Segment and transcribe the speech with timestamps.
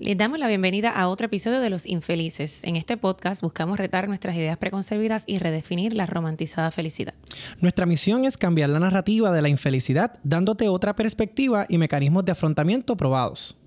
[0.00, 2.62] Les damos la bienvenida a otro episodio de Los Infelices.
[2.62, 7.14] En este podcast buscamos retar nuestras ideas preconcebidas y redefinir la romantizada felicidad.
[7.60, 12.30] Nuestra misión es cambiar la narrativa de la infelicidad, dándote otra perspectiva y mecanismos de
[12.30, 13.58] afrontamiento probados.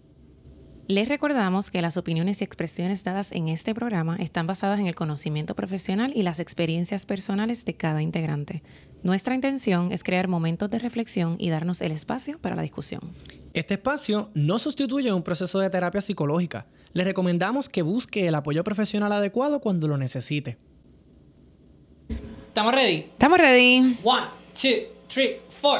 [0.91, 4.94] Les recordamos que las opiniones y expresiones dadas en este programa están basadas en el
[4.94, 8.62] conocimiento profesional y las experiencias personales de cada integrante.
[9.01, 12.99] Nuestra intención es crear momentos de reflexión y darnos el espacio para la discusión.
[13.53, 16.66] Este espacio no sustituye un proceso de terapia psicológica.
[16.91, 20.58] Le recomendamos que busque el apoyo profesional adecuado cuando lo necesite.
[22.49, 22.97] ¿Estamos ready?
[23.13, 23.95] ¿Estamos ready?
[24.03, 24.25] One,
[24.61, 25.80] two, three, four.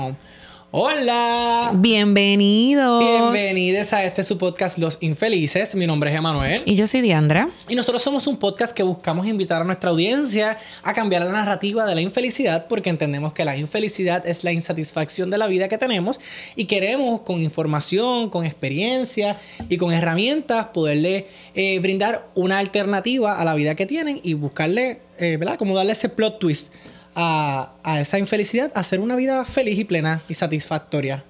[0.73, 1.73] Hola.
[1.75, 3.03] Bienvenidos.
[3.03, 5.75] Bienvenidos a este su podcast Los Infelices.
[5.75, 6.61] Mi nombre es Emanuel.
[6.63, 7.49] Y yo soy Diandra.
[7.67, 11.85] Y nosotros somos un podcast que buscamos invitar a nuestra audiencia a cambiar la narrativa
[11.85, 15.77] de la infelicidad porque entendemos que la infelicidad es la insatisfacción de la vida que
[15.77, 16.21] tenemos
[16.55, 19.35] y queremos con información, con experiencia
[19.67, 25.01] y con herramientas poderle eh, brindar una alternativa a la vida que tienen y buscarle,
[25.17, 25.57] eh, ¿verdad?
[25.57, 26.67] Como darle ese plot twist
[27.15, 31.23] a, a, esa infelicidad, a hacer una vida feliz y plena y satisfactoria.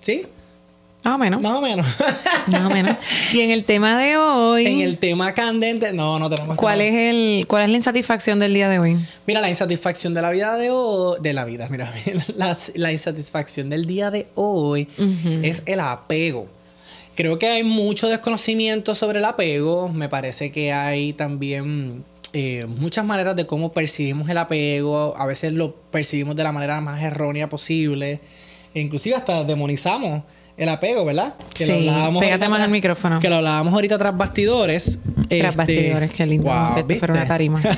[0.00, 0.26] ¿Sí?
[1.04, 1.40] Más o menos.
[1.40, 1.86] Más o menos.
[2.46, 2.96] Más o menos.
[3.32, 4.66] Y en el tema de hoy.
[4.66, 5.92] En el tema candente.
[5.92, 6.90] No, no tenemos ¿Cuál tema.
[6.90, 8.96] es el cuál es la insatisfacción del día de hoy?
[9.26, 11.18] Mira, la insatisfacción de la vida de hoy.
[11.20, 11.92] De la vida, mira.
[12.36, 15.44] La, la insatisfacción del día de hoy uh -huh.
[15.44, 16.46] es el apego.
[17.16, 19.88] Creo que hay mucho desconocimiento sobre el apego.
[19.88, 25.14] Me parece que hay también eh, muchas maneras de cómo percibimos el apego.
[25.16, 28.20] A veces lo percibimos de la manera más errónea posible.
[28.74, 30.22] E inclusive hasta demonizamos
[30.56, 31.34] el apego, ¿verdad?
[31.54, 33.20] Que sí, lo pégate más al micrófono.
[33.20, 34.98] Que lo hablábamos ahorita tras bastidores.
[35.28, 36.50] Tras este, bastidores, qué lindo.
[36.50, 37.62] Wow, si esto fuera una tarima.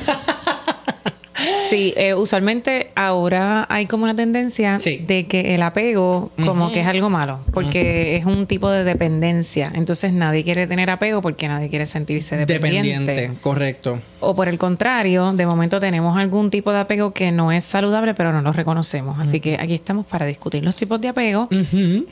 [1.71, 4.99] Sí, eh, usualmente ahora hay como una tendencia sí.
[5.07, 6.73] de que el apego como uh -huh.
[6.73, 8.21] que es algo malo, porque uh -huh.
[8.21, 9.71] es un tipo de dependencia.
[9.75, 13.13] Entonces nadie quiere tener apego porque nadie quiere sentirse dependiente.
[13.13, 14.01] Dependiente, correcto.
[14.21, 18.15] O por el contrario, de momento tenemos algún tipo de apego que no es saludable,
[18.15, 19.19] pero no lo reconocemos.
[19.19, 19.41] Así uh -huh.
[19.41, 21.49] que aquí estamos para discutir los tipos de apego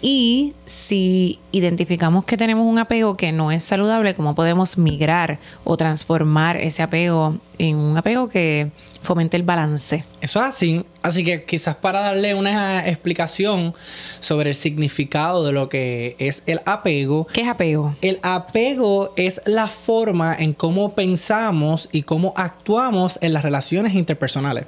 [0.00, 5.76] y si identificamos que tenemos un apego que no es saludable, cómo podemos migrar o
[5.76, 10.04] transformar ese apego en un apego que fomente el balance.
[10.20, 10.84] Eso es así.
[11.02, 13.74] Así que quizás para darle una explicación
[14.20, 17.26] sobre el significado de lo que es el apego.
[17.32, 17.94] ¿Qué es apego?
[18.00, 24.66] El apego es la forma en cómo pensamos y cómo actuamos en las relaciones interpersonales.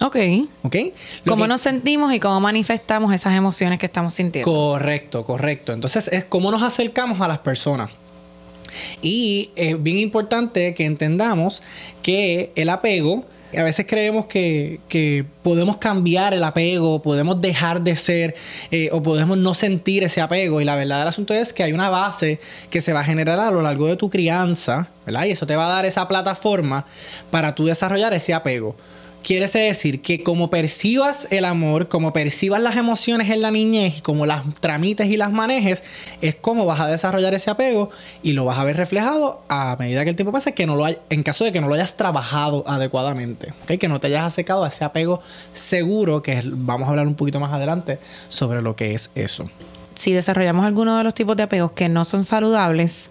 [0.00, 0.16] Ok.
[0.62, 0.76] Ok.
[1.24, 1.48] Lo cómo que...
[1.48, 4.50] nos sentimos y cómo manifestamos esas emociones que estamos sintiendo.
[4.50, 5.72] Correcto, correcto.
[5.72, 7.90] Entonces es cómo nos acercamos a las personas.
[9.02, 11.62] Y es bien importante que entendamos
[12.02, 13.24] que el apego,
[13.58, 18.34] a veces creemos que, que, podemos cambiar el apego, podemos dejar de ser
[18.70, 20.60] eh, o podemos no sentir ese apego.
[20.60, 22.38] Y la verdad del asunto es que hay una base
[22.70, 25.24] que se va a generar a lo largo de tu crianza, ¿verdad?
[25.24, 26.84] Y eso te va a dar esa plataforma
[27.30, 28.76] para tú desarrollar ese apego.
[29.22, 34.00] Quiere decir que como percibas el amor, como percibas las emociones en la niñez y
[34.00, 35.82] como las tramites y las manejes,
[36.22, 37.90] es como vas a desarrollar ese apego
[38.22, 40.86] y lo vas a ver reflejado a medida que el tiempo pasa, que no lo
[40.86, 44.64] hay, en caso de que no lo hayas trabajado adecuadamente, que no te hayas acercado
[44.64, 45.20] a ese apego
[45.52, 47.98] seguro, que vamos a hablar un poquito más adelante
[48.28, 49.50] sobre lo que es eso.
[49.94, 53.10] Si desarrollamos alguno de los tipos de apegos que no son saludables,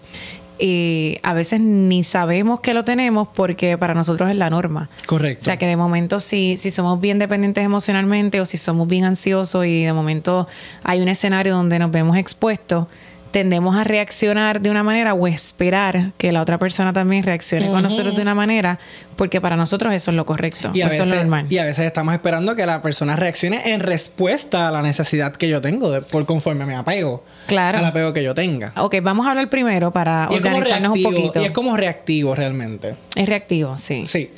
[0.60, 4.90] eh, a veces ni sabemos que lo tenemos porque para nosotros es la norma.
[5.06, 5.42] Correcto.
[5.42, 9.04] O sea que de momento si, si somos bien dependientes emocionalmente o si somos bien
[9.04, 10.46] ansiosos y de momento
[10.84, 12.86] hay un escenario donde nos vemos expuestos,
[13.30, 17.68] tendemos a reaccionar de una manera o esperar que la otra persona también reaccione uh
[17.68, 17.74] -huh.
[17.74, 18.78] con nosotros de una manera,
[19.16, 20.70] porque para nosotros eso es lo correcto.
[20.74, 21.46] Y a, eso veces, es lo normal.
[21.48, 25.48] y a veces estamos esperando que la persona reaccione en respuesta a la necesidad que
[25.48, 27.78] yo tengo, de, por conforme me apego claro.
[27.78, 28.72] al apego que yo tenga.
[28.76, 31.40] Ok, vamos a hablar primero para y organizarnos un poquito.
[31.42, 32.96] Y es como reactivo realmente.
[33.14, 34.06] Es reactivo, sí.
[34.06, 34.30] Sí.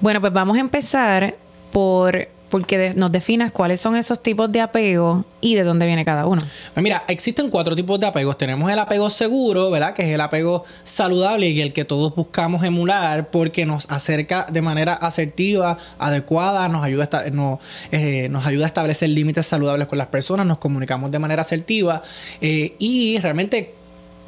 [0.00, 1.34] Bueno, pues vamos a empezar
[1.70, 6.26] por porque nos definas cuáles son esos tipos de apego y de dónde viene cada
[6.26, 6.42] uno.
[6.74, 8.36] Pues mira, existen cuatro tipos de apegos.
[8.36, 9.94] Tenemos el apego seguro, ¿verdad?
[9.94, 14.62] Que es el apego saludable y el que todos buscamos emular porque nos acerca de
[14.62, 17.60] manera asertiva, adecuada, nos ayuda a, nos,
[17.92, 22.02] eh, nos ayuda a establecer límites saludables con las personas, nos comunicamos de manera asertiva
[22.40, 23.77] eh, y realmente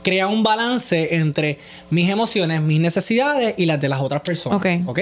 [0.02, 1.58] crea un balance entre
[1.90, 4.58] mis emociones, mis necesidades y las de las otras personas.
[4.58, 4.82] Okay.
[4.86, 5.00] ¿ok?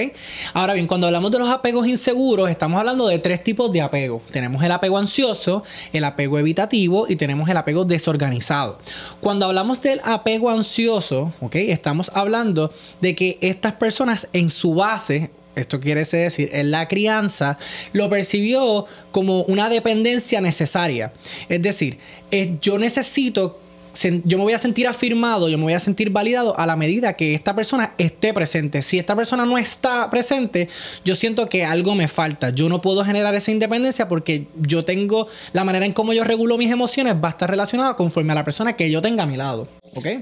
[0.53, 4.21] Ahora bien, cuando hablamos de los apegos inseguros, estamos hablando de tres tipos de apego.
[4.31, 5.63] Tenemos el apego ansioso,
[5.93, 8.79] el apego evitativo y tenemos el apego desorganizado.
[9.21, 11.55] Cuando hablamos del apego ansioso, ¿ok?
[11.55, 17.57] Estamos hablando de que estas personas en su base esto quiere decir, en la crianza,
[17.91, 21.11] lo percibió como una dependencia necesaria.
[21.49, 21.97] Es decir,
[22.31, 23.59] eh, yo necesito
[24.23, 27.13] yo me voy a sentir afirmado, yo me voy a sentir validado a la medida
[27.13, 28.81] que esta persona esté presente.
[28.81, 30.69] Si esta persona no está presente,
[31.03, 32.49] yo siento que algo me falta.
[32.49, 36.57] Yo no puedo generar esa independencia porque yo tengo la manera en cómo yo regulo
[36.57, 39.37] mis emociones va a estar relacionada conforme a la persona que yo tenga a mi
[39.37, 39.67] lado.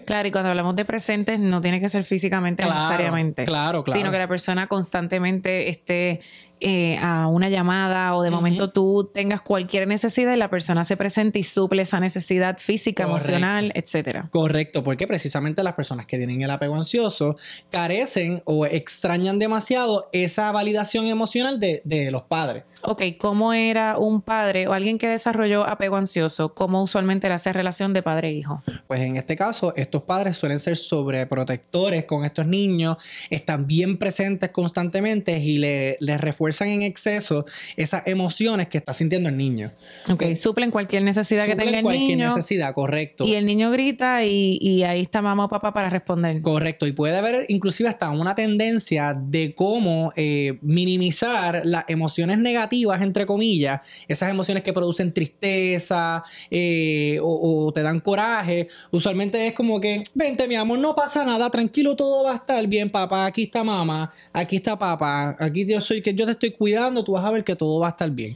[0.06, 3.46] Claro, y cuando hablamos de presentes no tiene que ser físicamente necesariamente.
[3.46, 4.00] Claro, claro.
[4.00, 6.19] Sino que la persona constantemente esté
[6.60, 10.98] eh, a una llamada o de momento tú tengas cualquier necesidad y la persona se
[10.98, 14.30] presente y suple esa necesidad física, emocional, etcétera.
[14.31, 17.36] Correcto, porque precisamente las personas que tienen el apego ansioso
[17.69, 22.64] carecen o extrañan demasiado esa validación emocional de, de los padres.
[22.82, 26.54] Ok, ¿cómo era un padre o alguien que desarrolló apego ansioso?
[26.54, 28.62] ¿Cómo usualmente era esa relación de padre e hijo?
[28.88, 32.98] Pues en este caso, estos padres suelen ser sobreprotectores con estos niños,
[33.30, 37.46] están bien presentes constantemente y le, les refuerzan en exceso
[37.76, 39.72] esas emociones que está sintiendo el niño.
[40.10, 43.26] Ok, suplen cualquier necesidad que tenga el cualquier necesidad, correcto.
[43.26, 46.42] Y el niño grita y, ahí está mamá o papá para responder.
[46.42, 52.67] Correcto, y puede haber inclusive hasta una tendencia de cómo eh, minimizar las emociones negativas
[53.02, 59.80] entre comillas, esas emociones que producen tristeza eh, o, te dan coraje, usualmente es como
[59.80, 63.44] que, vente mi amor, no pasa nada, tranquilo, todo va a estar bien, papá, aquí
[63.44, 67.25] está mamá, aquí está papá, aquí yo soy, que yo te estoy cuidando, tú vas
[67.25, 68.36] a ver que todo va a estar bien.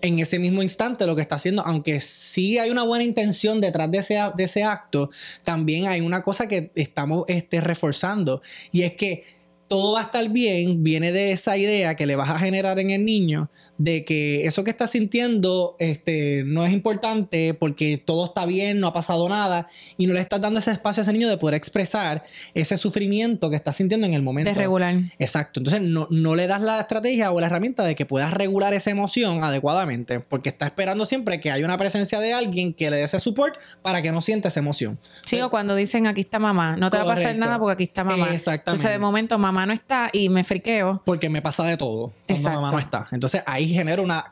[0.00, 3.90] En ese mismo instante lo que está haciendo, aunque sí hay una buena intención detrás
[3.90, 5.10] de ese, de ese acto,
[5.44, 8.42] también hay una cosa que estamos este, reforzando
[8.72, 9.41] y es que
[9.72, 12.90] todo va a estar bien, viene de esa idea que le vas a generar en
[12.90, 13.48] el niño
[13.78, 18.88] de que eso que está sintiendo este, no es importante porque todo está bien, no
[18.88, 19.66] ha pasado nada
[19.96, 22.22] y no le estás dando ese espacio a ese niño de poder expresar
[22.52, 24.50] ese sufrimiento que está sintiendo en el momento.
[24.50, 24.94] De regular.
[25.18, 25.60] Exacto.
[25.60, 28.90] Entonces no, no le das la estrategia o la herramienta de que puedas regular esa
[28.90, 33.04] emoción adecuadamente porque está esperando siempre que haya una presencia de alguien que le dé
[33.04, 34.98] ese support para que no sienta esa emoción.
[35.24, 37.84] Sí, o cuando dicen aquí está mamá, no te va a pasar nada porque aquí
[37.84, 38.34] está mamá.
[38.34, 38.70] Exactamente.
[38.70, 41.02] Entonces de momento mamá no está y me friqueo.
[41.04, 43.08] Porque me pasa de todo cuando mamá no está.
[43.12, 44.24] Entonces ahí genera una,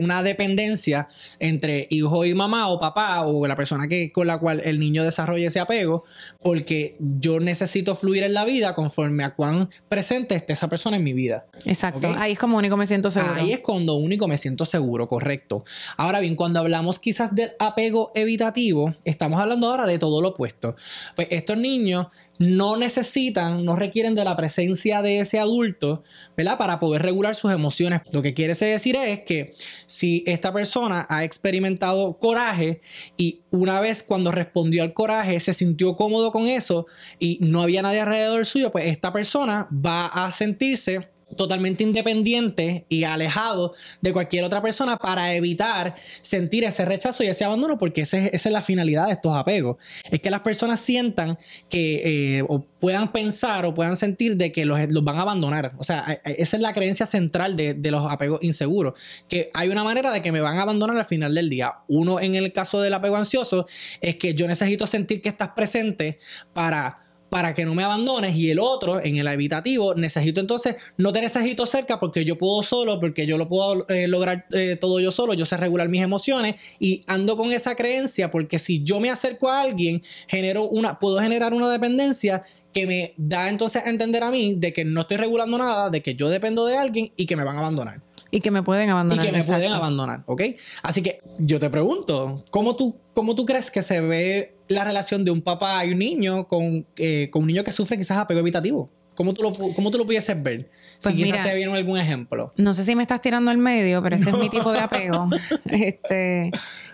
[0.00, 1.08] una dependencia
[1.38, 5.04] entre hijo y mamá o papá o la persona que, con la cual el niño
[5.04, 6.04] desarrolla ese apego
[6.42, 11.04] porque yo necesito fluir en la vida conforme a cuán presente esté esa persona en
[11.04, 11.46] mi vida.
[11.64, 12.12] Exacto.
[12.16, 13.34] Ahí es como único me siento seguro.
[13.34, 15.64] Ahí es cuando único me siento seguro, correcto.
[15.96, 20.76] Ahora bien, cuando hablamos quizás del apego evitativo, estamos hablando ahora de todo lo opuesto.
[21.16, 22.06] Pues estos niños
[22.38, 24.58] no necesitan, no requieren de la presencia
[25.02, 26.02] de ese adulto,
[26.36, 26.56] ¿verdad?
[26.58, 28.02] Para poder regular sus emociones.
[28.12, 29.52] Lo que quiere decir es que
[29.86, 32.80] si esta persona ha experimentado coraje
[33.16, 36.86] y una vez cuando respondió al coraje se sintió cómodo con eso
[37.18, 43.04] y no había nadie alrededor suyo, pues esta persona va a sentirse totalmente independiente y
[43.04, 48.18] alejado de cualquier otra persona para evitar sentir ese rechazo y ese abandono, porque esa
[48.18, 49.76] es, la finalidad de estos apegos.
[50.10, 51.38] Es que las personas sientan
[51.68, 55.72] que, eh, o puedan pensar o puedan sentir de que los, van a abandonar.
[55.78, 58.98] O sea, esa es la creencia central de, de, los apegos inseguros,
[59.28, 61.78] que hay una manera de que me van a abandonar al final del día.
[61.88, 63.66] Uno en el caso del apego ansioso
[64.00, 66.18] es que yo necesito sentir que estás presente
[66.52, 71.12] para para que no me abandones y el otro en el evitativo necesito entonces no
[71.12, 75.00] te necesito cerca porque yo puedo solo porque yo lo puedo eh, lograr eh, todo
[75.00, 79.00] yo solo yo sé regular mis emociones y ando con esa creencia porque si yo
[79.00, 83.90] me acerco a alguien genero una puedo generar una dependencia que me da entonces a
[83.90, 87.12] entender a mí de que no estoy regulando nada de que yo dependo de alguien
[87.16, 89.24] y que me van a abandonar y que me pueden abandonar.
[89.24, 90.42] Y que me pueden abandonar, ¿ok?
[90.82, 95.24] Así que yo te pregunto, ¿cómo tú, cómo tú crees que se ve la relación
[95.24, 98.40] de un papá y un niño con, eh, con un niño que sufre quizás apego
[98.40, 98.90] evitativo?
[99.18, 100.70] ¿Cómo tú lo, cómo tú lo pudieses ver?
[100.98, 102.52] si pues quizás te viene algún ejemplo.
[102.56, 105.26] No sé si me estás tirando al medio, pero ese es mi tipo de apego.
[105.64, 106.52] este,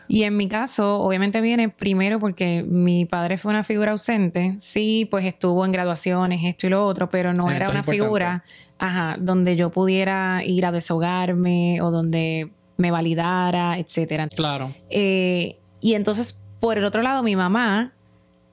[0.09, 4.55] y en mi caso, obviamente viene primero porque mi padre fue una figura ausente.
[4.59, 8.43] Sí, pues estuvo en graduaciones, esto y lo otro, pero no era una figura
[8.79, 14.29] ajá, donde yo pudiera ir a deshogarme o donde me validara, etcétera.
[14.29, 14.73] Claro.
[14.89, 17.93] Eh, y entonces, por el otro lado, mi mamá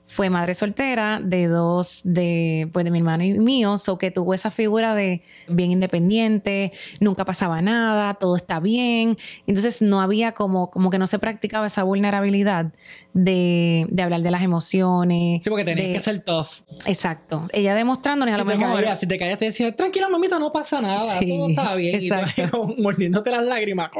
[0.04, 4.34] fue madre soltera de dos de pues de mi hermano y mío, o que tuvo
[4.34, 9.16] esa figura de bien independiente, nunca pasaba nada, todo está bien.
[9.46, 12.74] Entonces no había como, como que no se practicaba esa vulnerabilidad
[13.14, 15.42] de, de hablar de las emociones.
[15.42, 16.48] Sí, porque tenías que ser tough.
[16.84, 17.46] Exacto.
[17.54, 18.84] Ella demostrándonos a lo mejor.
[18.94, 21.94] si te caías, te decía, tranquila, mamita, no pasa nada, todo está bien.
[21.94, 22.74] Exacto.
[22.76, 23.90] Y mordiéndote las lágrimas.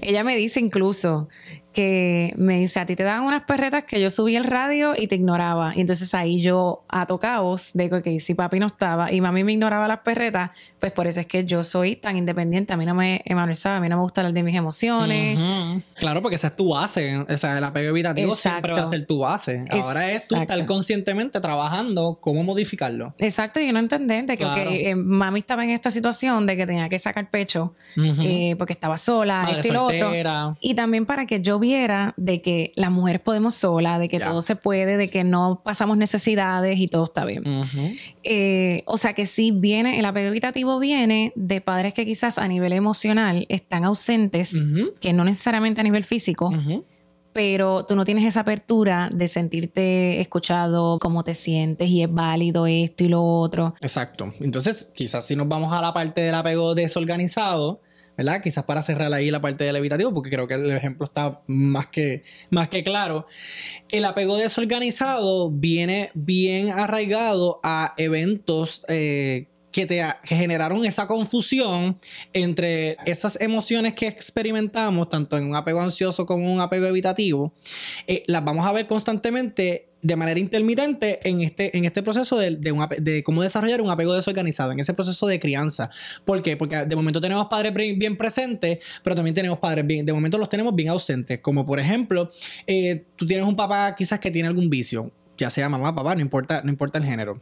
[0.00, 1.28] Ella me dice incluso
[1.72, 5.06] que me dice, a ti te daban unas perretas que yo subí el radio y
[5.06, 5.72] te ignoraba.
[5.74, 9.52] Y entonces ahí yo a tocaos de que si papi no estaba y mami me
[9.52, 12.72] ignoraba las perretas, pues por eso es que yo soy tan independiente.
[12.72, 15.38] A mí no me, Emanuel a mí no me gusta hablar de mis emociones.
[15.94, 17.16] Claro, porque esa es tu base.
[17.18, 19.64] O sea, el apego evitativo siempre va a ser tu base.
[19.70, 23.14] Ahora es tú estar conscientemente trabajando cómo modificarlo.
[23.18, 26.88] Exacto, y no entender de que eh, mami estaba en esta situación de que tenía
[26.88, 30.56] que sacar pecho eh, porque estaba sola, esto y lo otro.
[30.60, 34.42] Y también para que yo viera de que las mujeres podemos sola, de que todo
[34.42, 37.44] se puede, de que no pasamos necesidades y todo está bien.
[38.22, 42.46] Eh, o sea que sí viene, el apego evitativo viene de padres que quizás a
[42.48, 44.54] nivel emocional están ausentes,
[45.00, 46.52] que no necesariamente a nivel físico.
[47.32, 52.66] Pero tú no tienes esa apertura de sentirte escuchado, cómo te sientes y es válido
[52.66, 53.74] esto y lo otro.
[53.80, 54.34] Exacto.
[54.40, 57.80] Entonces, quizás si nos vamos a la parte del apego desorganizado,
[58.16, 58.42] ¿verdad?
[58.42, 61.86] Quizás para cerrar ahí la parte del evitativo, porque creo que el ejemplo está más
[61.88, 63.26] que, más que claro.
[63.90, 71.96] El apego desorganizado viene bien arraigado a eventos eh, que te generaron esa confusión
[72.32, 77.54] entre esas emociones que experimentamos, tanto en un apego ansioso como en un apego evitativo,
[78.06, 82.56] eh, las vamos a ver constantemente de manera intermitente en este, en este proceso de,
[82.56, 85.90] de, cómo desarrollar un apego desorganizado, en ese proceso de crianza.
[86.24, 86.56] ¿Por qué?
[86.56, 90.48] Porque de momento tenemos padres bien presentes, pero también tenemos padres bien, de momento los
[90.48, 91.40] tenemos bien ausentes.
[91.40, 92.28] Como por ejemplo,
[92.66, 96.20] eh, tú tienes un papá quizás que tiene algún vicio, ya sea mamá, papá, no
[96.20, 97.34] importa, no importa el género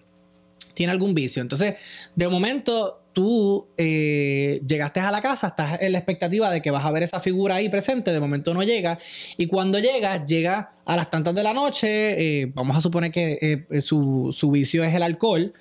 [0.75, 1.43] tiene algún vicio.
[1.43, 6.71] Entonces, de momento, tú eh, llegaste a la casa, estás en la expectativa de que
[6.71, 8.97] vas a ver esa figura ahí presente, de momento no llega,
[9.37, 13.67] y cuando llega, llega a las tantas de la noche, eh, vamos a suponer que
[13.71, 15.53] eh, su, vicio es el alcohol,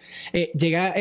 [0.54, 0.94] llega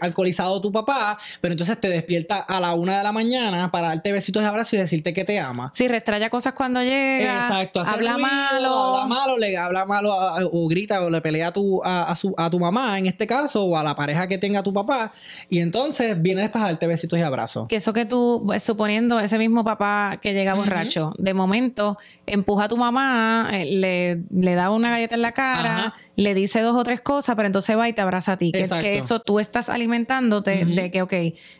[0.00, 4.12] alcoholizado tu papá, pero entonces te despierta a la una de la mañana para darte
[4.12, 5.70] besitos de abrazo y decirte que te ama.
[5.74, 7.34] Sí, restraya cosas cuando llega.
[7.34, 8.96] Exacto, habla malo.
[8.96, 10.14] Habla malo, le habla malo
[10.52, 13.64] o grita o le pelea a tu, a, su, a tu mamá en este caso,
[13.64, 15.12] o a la pareja que tenga tu papá,
[15.48, 17.68] y entonces entonces vienes para darte besitos y abrazos.
[17.68, 21.96] Que eso que tú, suponiendo ese mismo papá que llega borracho, de momento
[22.26, 26.60] empuja a tu mamá, eh, le, le da una galleta en la cara, le dice
[26.60, 28.52] dos o tres cosas, pero entonces va y te abraza a ti.
[28.52, 31.14] Que, que eso tú estás alimentándote de que, ok,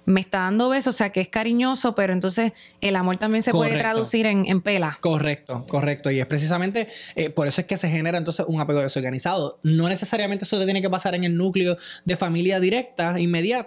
[0.07, 3.53] me está dando besos, o sea, que es cariñoso, pero entonces el amor también se
[3.53, 4.99] puede traducir en, en, pela.
[5.01, 6.11] Correcto, correcto.
[6.11, 9.59] Y es precisamente eh, por eso es que se genera entonces un apego desorganizado.
[9.63, 13.59] No necesariamente eso te tiene que pasar en el núcleo de familia directa, inmediata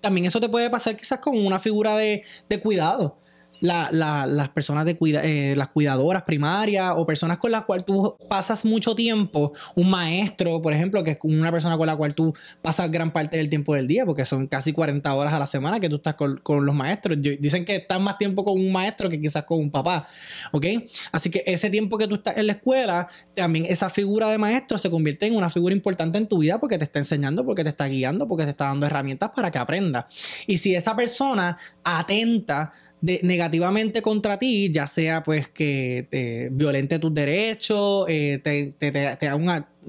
[0.00, 3.18] también eso te puede pasar quizás con una figura de, de cuidado
[3.60, 8.64] las personas de cuida, eh, las cuidadoras primarias o personas con las cuales tú pasas
[8.64, 12.90] mucho tiempo, un maestro, por ejemplo, que es una persona con la cual tú pasas
[12.90, 15.88] gran parte del tiempo del día, porque son casi 40 horas a la semana que
[15.88, 17.18] tú estás con, los maestros.
[17.20, 20.06] dicen que estás más tiempo con un maestro que quizás con un papá,
[20.52, 20.66] ¿ok?
[21.12, 24.78] Así que ese tiempo que tú estás en la escuela, también esa figura de maestro
[24.78, 27.70] se convierte en una figura importante en tu vida porque te está enseñando, porque te
[27.70, 30.44] está guiando, porque te está dando herramientas para que aprendas.
[30.46, 36.98] Y si esa persona atenta de, negativamente contra ti, ya sea pues que te violente
[36.98, 39.30] tus derechos, eh, te, te,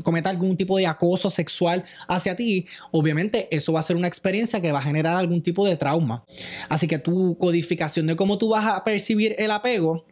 [0.03, 4.61] cometa algún tipo de acoso sexual hacia ti, obviamente eso va a ser una experiencia
[4.61, 6.23] que va a generar algún tipo de trauma.
[6.69, 10.05] Así que tu codificación de cómo tú vas a percibir el apego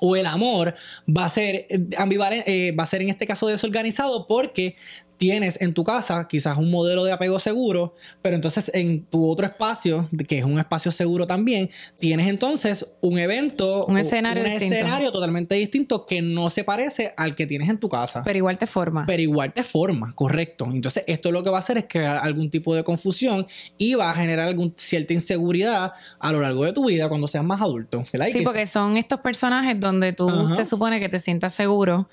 [0.00, 0.74] o el amor
[1.08, 4.76] va a ser eh, ambivalente, eh, va a ser en este caso desorganizado porque
[5.24, 9.46] tienes en tu casa quizás un modelo de apego seguro, pero entonces en tu otro
[9.46, 15.10] espacio, que es un espacio seguro también, tienes entonces un evento, un escenario, un escenario
[15.10, 18.22] totalmente distinto que no se parece al que tienes en tu casa.
[18.22, 19.06] Pero igual te forma.
[19.06, 20.66] Pero igual te forma, correcto.
[20.70, 23.46] Entonces esto lo que va a hacer es crear algún tipo de confusión
[23.78, 27.44] y va a generar alguna cierta inseguridad a lo largo de tu vida cuando seas
[27.44, 28.04] más adulto.
[28.30, 32.10] Sí, porque son estos personajes donde tú se supone que te sientas seguro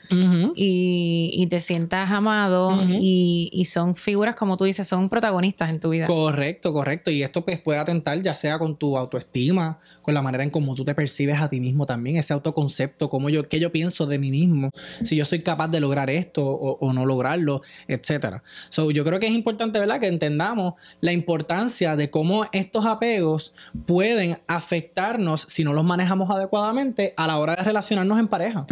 [0.55, 6.05] y, te sientas amado y, son figuras, como tú dices, son protagonistas en tu vida.
[6.05, 7.09] Correcto, correcto.
[7.09, 10.75] Y esto pues puede atentar ya sea con tu autoestima, con la manera en cómo
[10.75, 14.19] tú te percibes a ti mismo también, ese autoconcepto, cómo yo, qué yo pienso de
[14.19, 14.69] mí mismo,
[15.03, 18.43] si yo soy capaz de lograr esto o, no lograrlo, etcétera.
[18.69, 23.53] So, yo creo que es importante, ¿verdad?, que entendamos la importancia de cómo estos apegos
[23.87, 28.67] pueden afectarnos si no los manejamos adecuadamente a la hora de relacionarnos en pareja.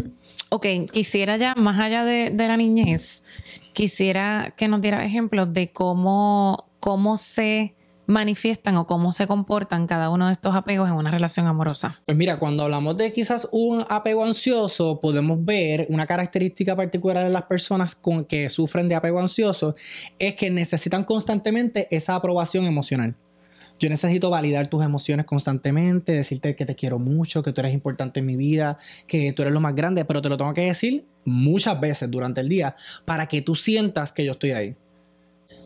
[0.50, 3.24] Ok, quisiera ya, más allá de, de la niñez,
[3.74, 7.76] quisiera que nos diera ejemplos de cómo, cómo se
[8.10, 12.02] manifiestan o cómo se comportan cada uno de estos apegos en una relación amorosa?
[12.06, 17.30] Pues mira, cuando hablamos de quizás un apego ansioso, podemos ver una característica particular de
[17.30, 19.76] las personas con que sufren de apego ansioso
[20.18, 23.16] es que necesitan constantemente esa aprobación emocional.
[23.80, 28.20] Yo necesito validar tus emociones constantemente, decirte que te quiero mucho, que tú eres importante
[28.20, 31.06] en mi vida, que tú eres lo más grande, pero te lo tengo que decir
[31.26, 34.76] muchas veces durante el día para que tú sientas que yo estoy ahí.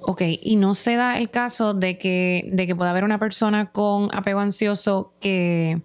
[0.01, 3.72] Ok, y no se da el caso de que, de que pueda haber una persona
[3.72, 5.82] con apego ansioso que,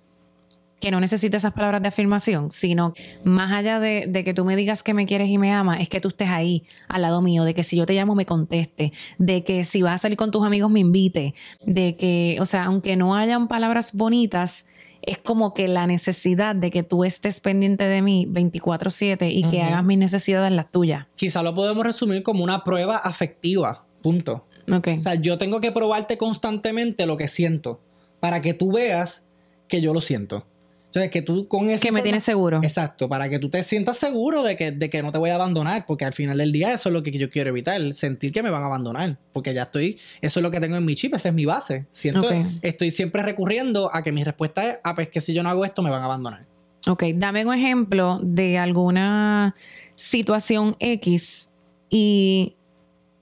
[0.81, 2.93] que no necesite esas palabras de afirmación, sino
[3.25, 5.89] más allá de, de, que tú me digas que me quieres y me amas, es
[5.89, 8.93] que tú estés ahí al lado mío, de que si yo te llamo me conteste,
[9.19, 12.65] de que si vas a salir con tus amigos me invite, de que, o sea,
[12.65, 14.67] aunque no hayan palabras bonitas,
[15.03, 19.63] es como que la necesidad de que tú estés pendiente de mí 24/7 y que
[19.63, 21.07] hagas mis necesidades las tuyas.
[21.17, 24.47] Quizá lo podemos resumir como una prueba afectiva Punto.
[24.71, 24.99] Okay.
[24.99, 27.81] O sea, yo tengo que probarte constantemente lo que siento
[28.21, 29.27] para que tú veas
[29.67, 30.47] que yo lo siento.
[30.89, 31.87] O sea, que tú con ese.
[31.87, 32.61] Que me tienes seguro.
[32.63, 35.35] Exacto, para que tú te sientas seguro de que, de que no te voy a
[35.35, 38.43] abandonar, porque al final del día eso es lo que yo quiero evitar, sentir que
[38.43, 41.15] me van a abandonar, porque ya estoy, eso es lo que tengo en mi chip,
[41.15, 41.87] esa es mi base.
[41.91, 42.47] Siento, okay.
[42.63, 45.65] estoy siempre recurriendo a que mi respuesta es, ah, pues que si yo no hago
[45.65, 46.47] esto me van a abandonar.
[46.87, 49.55] Ok, dame un ejemplo de alguna
[49.95, 51.51] situación X
[51.91, 52.57] y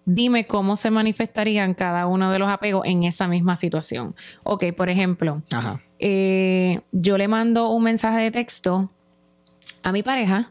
[0.05, 4.15] dime cómo se manifestarían cada uno de los apegos en esa misma situación.
[4.45, 5.43] Ok, por ejemplo,
[5.99, 8.91] eh, yo le mando un mensaje de texto
[9.83, 10.51] a mi pareja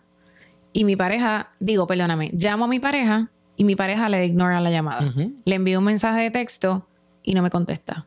[0.73, 4.71] y mi pareja, digo, perdóname, llamo a mi pareja y mi pareja le ignora la
[4.71, 5.13] llamada.
[5.45, 6.87] Le envío un mensaje de texto
[7.23, 8.05] y no me contesta.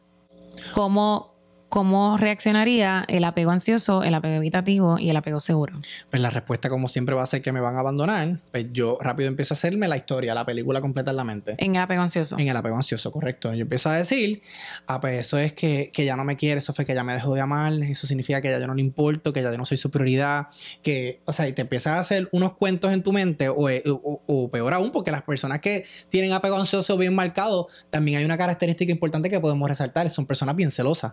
[0.75, 1.35] ¿Cómo,
[1.69, 5.79] ¿Cómo reaccionaría el apego ansioso, el apego evitativo y el apego seguro?
[6.11, 8.39] Pues la respuesta, como siempre, va a ser que me van a abandonar.
[8.51, 11.55] Pues yo rápido empiezo a hacerme la historia, la película completa en la mente.
[11.59, 12.39] En el apego ansioso.
[12.39, 13.53] En el apego ansioso, correcto.
[13.53, 14.41] Yo empiezo a decir,
[14.87, 17.13] ah, pues eso es que, que ya no me quiere, eso fue que ya me
[17.13, 19.67] dejó de amar, eso significa que ya yo no le importo, que ya yo no
[19.67, 20.47] soy su prioridad,
[20.83, 24.23] que, o sea, y te empiezas a hacer unos cuentos en tu mente, o, o,
[24.27, 28.39] o peor aún, porque las personas que tienen apego ansioso bien marcado, también hay una
[28.39, 31.13] característica importante que podemos resaltar, son personas bien celosas.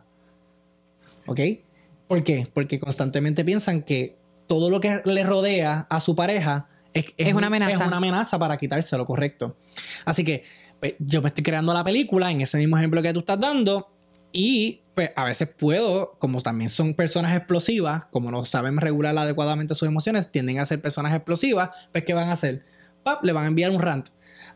[1.27, 1.39] ¿Ok?
[2.07, 2.47] ¿Por qué?
[2.53, 4.17] Porque constantemente piensan que
[4.47, 7.73] todo lo que le rodea a su pareja es, es, una amenaza.
[7.73, 9.57] Es una amenaza para quitárselo, correcto.
[10.05, 10.43] Así que
[10.79, 13.91] pues, yo me estoy creando la película en ese mismo ejemplo que tú estás dando
[14.31, 19.75] y pues a veces puedo, como también son personas explosivas, como no saben regular adecuadamente
[19.75, 22.65] sus emociones, tienden a ser personas explosivas, pues ¿qué van a hacer?
[23.03, 23.23] ¡Pap!
[23.23, 24.09] Le van a enviar un rant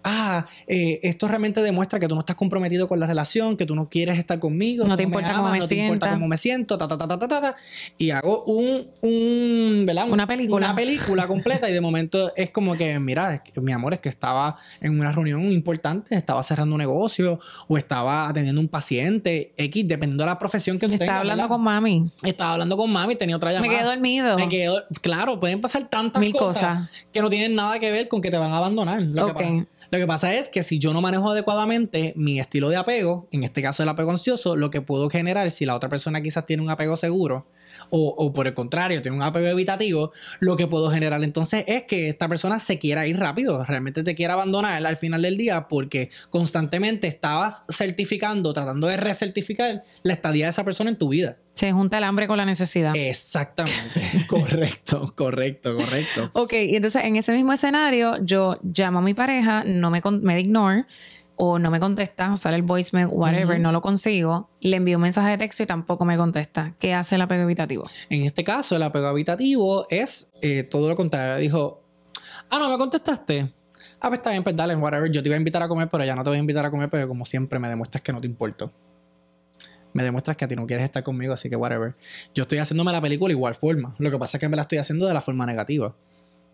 [0.04, 3.76] ah, eh, esto realmente demuestra que tú no estás comprometido con la relación, que tú
[3.76, 6.78] no quieres estar conmigo, no te importa cómo me no te importa cómo me siento,
[6.78, 7.56] ta, ta, ta, ta, ta, ta,
[7.98, 10.10] y hago un, un, ¿verdad?
[10.10, 10.68] Una película.
[10.68, 14.56] Una película completa y de momento es como que, mira, mi amor, es que estaba
[14.82, 20.24] en una reunión importante, estaba cerrando un negocio o estaba atendiendo un paciente, X, dependiendo
[20.24, 22.10] de la profesión que tú Estaba hablando con mami.
[22.24, 23.72] Estaba hablando con mami, tenía otra llamada.
[23.72, 24.38] Me quedé dormido.
[24.38, 24.48] Me
[25.02, 28.30] claro, pueden pasar tantas Mil cosas, cosas, que no tienen nada que ver con que
[28.30, 29.02] te van a abandonar.
[29.02, 32.78] Lo que lo que pasa es que si yo no manejo adecuadamente mi estilo de
[32.78, 36.22] apego, en este caso el apego ansioso, lo que puedo generar si la otra persona
[36.22, 37.48] quizás tiene un apego seguro
[37.90, 41.84] o, o por el contrario tiene un apego evitativo, lo que puedo generar entonces es
[41.84, 45.68] que esta persona se quiera ir rápido, realmente te quiera abandonar al final del día
[45.68, 51.38] porque constantemente estabas certificando, tratando de recertificar la estadía de esa persona en tu vida.
[51.52, 52.96] Se junta el hambre con la necesidad.
[52.96, 54.26] Exactamente.
[54.28, 56.30] correcto, correcto, correcto.
[56.34, 60.40] Ok, y entonces en ese mismo escenario, yo llamo a mi pareja, no me, me
[60.40, 60.86] ignore
[61.42, 65.04] o no me contesta, o sale el voicemail, whatever, no lo consigo, le envío un
[65.04, 66.76] mensaje de texto y tampoco me contesta.
[66.80, 67.84] ¿Qué hace el apego evitativo?
[68.10, 71.38] En este caso, el apego habitativo es eh, todo lo contrario.
[71.38, 71.82] Dijo,
[72.50, 73.54] ah, no me contestaste.
[74.02, 75.10] Ah, pues está bien, pues dale, whatever.
[75.10, 76.70] Yo te iba a invitar a comer, pero ya no te voy a invitar a
[76.70, 78.74] comer porque como siempre me demuestras que no te importo.
[79.94, 81.96] Me demuestras que a ti no quieres estar conmigo, así que whatever.
[82.36, 83.96] Yo estoy haciéndome la película igual forma.
[83.98, 85.96] Lo que pasa es que me la estoy haciendo de la forma negativa.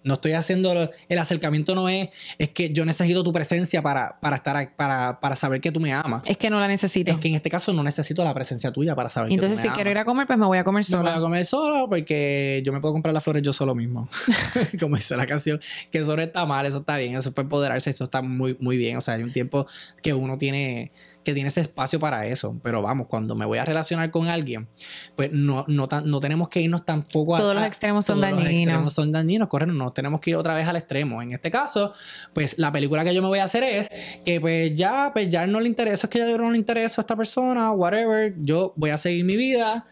[0.06, 4.38] No estoy haciendo el acercamiento no es es que yo necesito tu presencia para, para
[4.38, 6.24] estar para, para saber que tú me amas.
[6.26, 7.12] Es que no la necesito.
[7.12, 9.68] Es que en este caso no necesito la presencia tuya para saber entonces, que si
[9.68, 9.98] tú me quiero amas.
[9.98, 12.72] ir a comer, pues me voy a comer No voy a comer solo porque yo
[12.72, 14.08] me puedo comprar las flores yo solo mismo.
[14.80, 15.60] Como dice la canción,
[15.91, 18.78] que eso no está mal, eso está bien, eso puede empoderarse, eso está muy, muy
[18.78, 18.98] bien.
[18.98, 19.65] O sea, hay un tiempo
[20.02, 20.91] que uno tiene,
[21.25, 22.57] que tiene ese espacio para eso.
[22.63, 24.69] Pero vamos, cuando me voy a relacionar con alguien,
[25.17, 27.39] pues no, no, tan- no tenemos que irnos tampoco a.
[27.39, 28.39] Todos los extremos son todos los
[28.71, 29.73] extremos son dañinos, correcto.
[29.73, 31.21] No tenemos que ir otra vez al extremo.
[31.21, 31.91] En este caso,
[32.33, 33.89] pues la película que yo me voy a hacer es
[34.23, 37.03] que pues ya, pues ya no le interesa, es que ya no le interesa a
[37.03, 38.33] esta persona, whatever.
[38.38, 39.85] Yo voy a seguir mi vida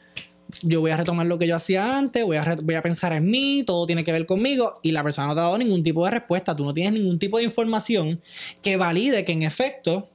[0.62, 3.26] yo voy a retomar lo que yo hacía antes, voy a, voy a pensar en
[3.26, 6.06] mí, todo tiene que ver conmigo y la persona no te ha dado ningún tipo
[6.06, 8.22] de respuesta, tú no tienes ningún tipo de información
[8.62, 10.10] que valide que en efecto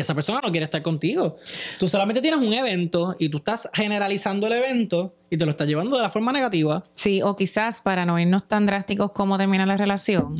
[0.00, 1.36] esa persona no quiere estar contigo.
[1.78, 5.66] Tú solamente tienes un evento y tú estás generalizando el evento y te lo estás
[5.66, 6.82] llevando de la forma negativa.
[6.94, 10.36] Sí, o quizás para no irnos tan drásticos como termina la relación,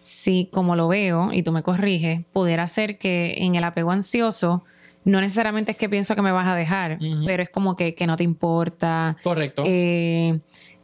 [0.00, 4.64] si como lo veo y tú me corriges, pudiera ser que en el apego ansioso
[5.04, 8.06] no necesariamente es que pienso que me vas a dejar, pero es como que, que,
[8.06, 9.16] no te importa.
[9.22, 9.64] Correcto.
[9.66, 10.38] Eh,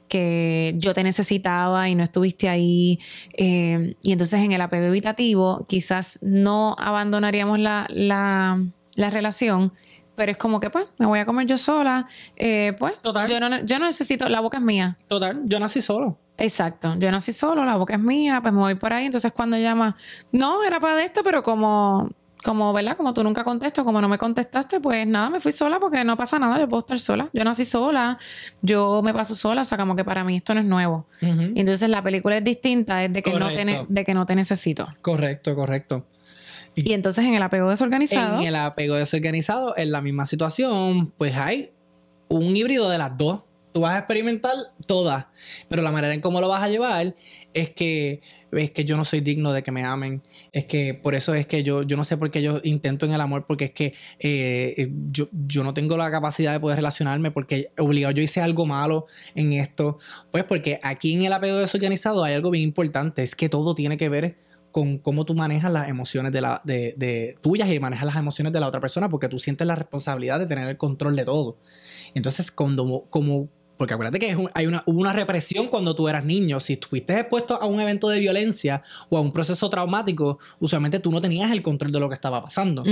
[0.08, 2.98] que yo te necesitaba y no estuviste ahí.
[3.34, 8.60] Eh, y entonces en el apego evitativo quizás no abandonaríamos la, la,
[8.96, 9.72] la relación,
[10.16, 12.04] pero es como que, pues, me voy a comer yo sola.
[12.34, 13.28] Eh, pues, Total.
[13.30, 14.98] Yo, no, yo no necesito, la boca es mía.
[15.06, 16.18] Total, yo nací solo.
[16.36, 19.06] Exacto, yo nací solo, la boca es mía, pues me voy por ahí.
[19.06, 19.96] Entonces cuando llama,
[20.32, 22.10] no, era para esto, pero como,
[22.44, 22.96] como, ¿verdad?
[22.96, 26.16] Como tú nunca contestas, como no me contestaste, pues nada, me fui sola porque no
[26.16, 27.30] pasa nada, yo puedo estar sola.
[27.32, 28.18] Yo nací sola,
[28.62, 31.06] yo me paso sola, o sea, como que para mí esto no es nuevo.
[31.20, 34.88] Entonces la película es distinta, es de que, no te, de que no te necesito.
[35.02, 36.06] Correcto, correcto.
[36.74, 38.40] Y, entonces en el apego desorganizado.
[38.40, 41.70] En el apego desorganizado, en la misma situación, pues hay
[42.28, 43.46] un híbrido de las dos.
[43.72, 44.54] Tú vas a experimentar
[44.86, 45.26] todas,
[45.68, 47.14] pero la manera en cómo lo vas a llevar
[47.52, 50.22] es que es que yo no soy digno de que me amen.
[50.52, 53.12] Es que por eso es que yo, yo no sé por qué yo intento en
[53.12, 57.30] el amor, porque es que eh, yo, yo no tengo la capacidad de poder relacionarme,
[57.30, 59.98] porque obligado yo hice algo malo en esto.
[60.30, 63.96] Pues porque aquí en el apego desorganizado hay algo bien importante, es que todo tiene
[63.96, 64.36] que ver
[64.70, 68.60] con cómo tú manejas las emociones de, la, de, tuyas y manejas las emociones de
[68.60, 71.58] la otra persona, porque tú sientes la responsabilidad de tener el control de todo.
[72.14, 76.58] Entonces, cuando, como, porque acuérdate que hay una, hubo una represión cuando tú eras niño.
[76.58, 81.12] Si fuiste expuesto a un evento de violencia o a un proceso traumático, usualmente tú
[81.12, 82.82] no tenías el control de lo que estaba pasando.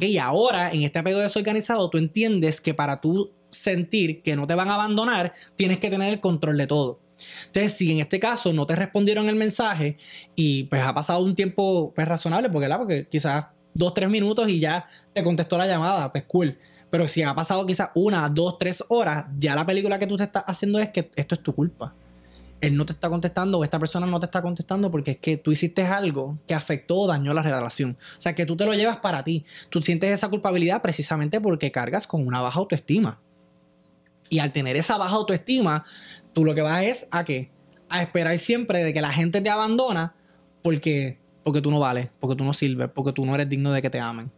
[0.00, 4.54] Y ahora, en este apego desorganizado, tú entiendes que para tú sentir que no te
[4.54, 7.00] van a abandonar, tienes que tener el control de todo.
[7.46, 9.96] Entonces, si en este caso no te respondieron el mensaje
[10.36, 14.60] y pues ha pasado un tiempo pues, razonable, porque, porque quizás dos, tres minutos y
[14.60, 16.58] ya te contestó la llamada, pues cool.
[16.90, 20.24] Pero si ha pasado quizás una, dos, tres horas, ya la película que tú te
[20.24, 21.94] estás haciendo es que esto es tu culpa.
[22.60, 25.36] Él no te está contestando o esta persona no te está contestando porque es que
[25.36, 27.96] tú hiciste algo que afectó o dañó la relación.
[28.16, 29.44] O sea, que tú te lo llevas para ti.
[29.68, 33.20] Tú sientes esa culpabilidad precisamente porque cargas con una baja autoestima.
[34.28, 35.84] Y al tener esa baja autoestima,
[36.32, 37.52] tú lo que vas es a qué?
[37.88, 40.14] A esperar siempre de que la gente te abandona
[40.62, 43.82] porque, porque tú no vales, porque tú no sirves, porque tú no eres digno de
[43.82, 44.32] que te amen.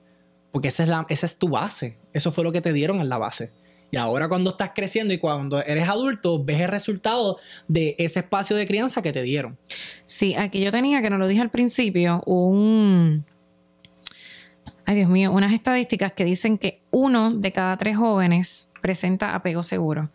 [0.52, 1.98] Porque esa es, la, esa es tu base.
[2.12, 3.52] Eso fue lo que te dieron en la base.
[3.90, 8.56] Y ahora cuando estás creciendo y cuando eres adulto, ves el resultado de ese espacio
[8.56, 9.58] de crianza que te dieron.
[10.04, 13.24] Sí, aquí yo tenía, que no lo dije al principio, un,
[14.86, 19.62] ay Dios mío, unas estadísticas que dicen que uno de cada tres jóvenes presenta apego
[19.62, 20.10] seguro.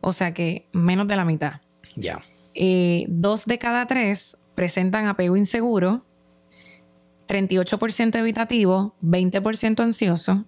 [0.00, 1.60] O sea que menos de la mitad.
[1.96, 2.22] Ya.
[2.54, 6.02] Eh, dos de cada tres presentan apego inseguro,
[7.28, 10.44] 38% evitativo, 20% ansioso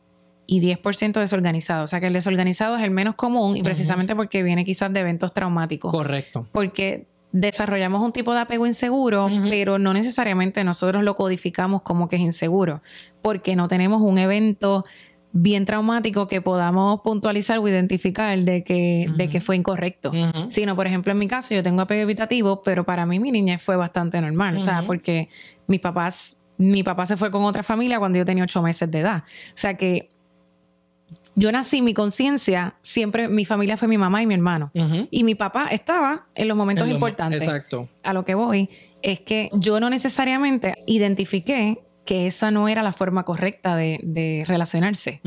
[0.47, 1.85] y 10% desorganizado.
[1.85, 5.01] O sea que el desorganizado es el menos común y precisamente porque viene quizás de
[5.01, 5.93] eventos traumáticos.
[5.93, 6.47] Correcto.
[6.51, 12.17] Porque desarrollamos un tipo de apego inseguro, pero no necesariamente nosotros lo codificamos como que
[12.17, 12.83] es inseguro,
[13.23, 14.85] porque no tenemos un evento
[15.33, 20.11] bien traumático que podamos puntualizar o identificar de que, de que fue incorrecto.
[20.49, 23.63] Sino, por ejemplo, en mi caso, yo tengo apego evitativo, pero para mí mi niñez
[23.63, 25.29] fue bastante normal, o sea, porque
[25.69, 29.01] mis papás, mi papá se fue con otra familia cuando yo tenía ocho meses de
[29.01, 29.25] edad.
[29.27, 30.11] O sea que
[31.35, 34.71] yo nací, mi conciencia, siempre mi familia fue mi mamá y mi hermano.
[35.11, 37.43] Y mi papá estaba en los momentos importantes.
[37.43, 37.89] Exacto.
[38.03, 38.69] A lo que voy
[39.03, 45.23] es que yo no necesariamente identifiqué que esa no era la forma correcta de, relacionarse.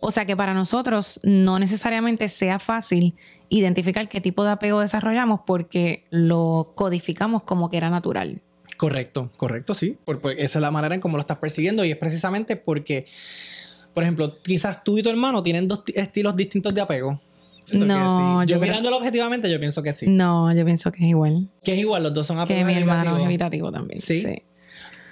[0.00, 3.16] O sea que para nosotros no necesariamente sea fácil
[3.50, 8.40] identificar qué tipo de apego desarrollamos porque lo codificamos como que era natural.
[8.80, 9.98] Correcto, correcto, sí.
[10.06, 13.04] Porque esa es la manera en cómo lo estás persiguiendo y es precisamente porque
[13.92, 17.20] por ejemplo, quizás tú y tu hermano tienen dos estilos distintos de apego.
[17.74, 20.06] no, yo, mirándolo objetivamente, yo pienso que sí.
[20.08, 21.50] No, yo pienso que es igual.
[21.62, 22.66] Que es igual, los dos son apegos.
[22.66, 24.00] Que mi hermano es evitativo también.
[24.00, 24.24] ¿Sí?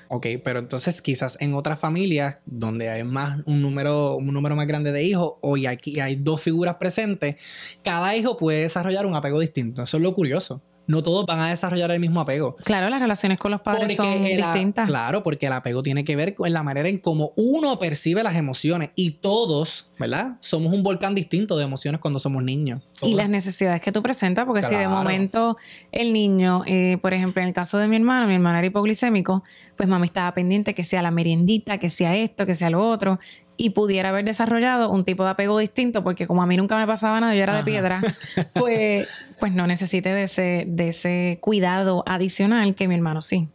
[0.09, 4.67] Ok, pero entonces quizás en otras familias donde hay más un número, un número más
[4.67, 9.39] grande de hijos o aquí hay dos figuras presentes, cada hijo puede desarrollar un apego
[9.41, 9.83] distinto.
[9.83, 12.57] Eso es lo curioso no todos van a desarrollar el mismo apego.
[12.65, 14.89] Claro, las relaciones con los padres son distintas.
[14.89, 18.35] Claro, porque el apego tiene que ver con la manera en cómo uno percibe las
[18.37, 20.39] emociones y todos, ¿verdad?
[20.41, 22.83] Somos un volcán distinto de emociones cuando somos niños.
[23.03, 25.57] Y las necesidades que tú presentas, porque si de momento
[25.93, 29.45] el niño, eh, por ejemplo, en el caso de mi hermano, mi hermano era hipoglicémico,
[29.77, 33.19] pues mami estaba pendiente que sea la meriendita, que sea esto, que sea lo otro
[33.61, 36.87] y pudiera haber desarrollado un tipo de apego distinto, porque como a mí nunca me
[36.87, 38.01] pasaba nada, yo era de piedra,
[38.55, 39.09] pues,
[39.41, 43.49] pues no necesite de ese, de ese cuidado adicional que mi hermano sí.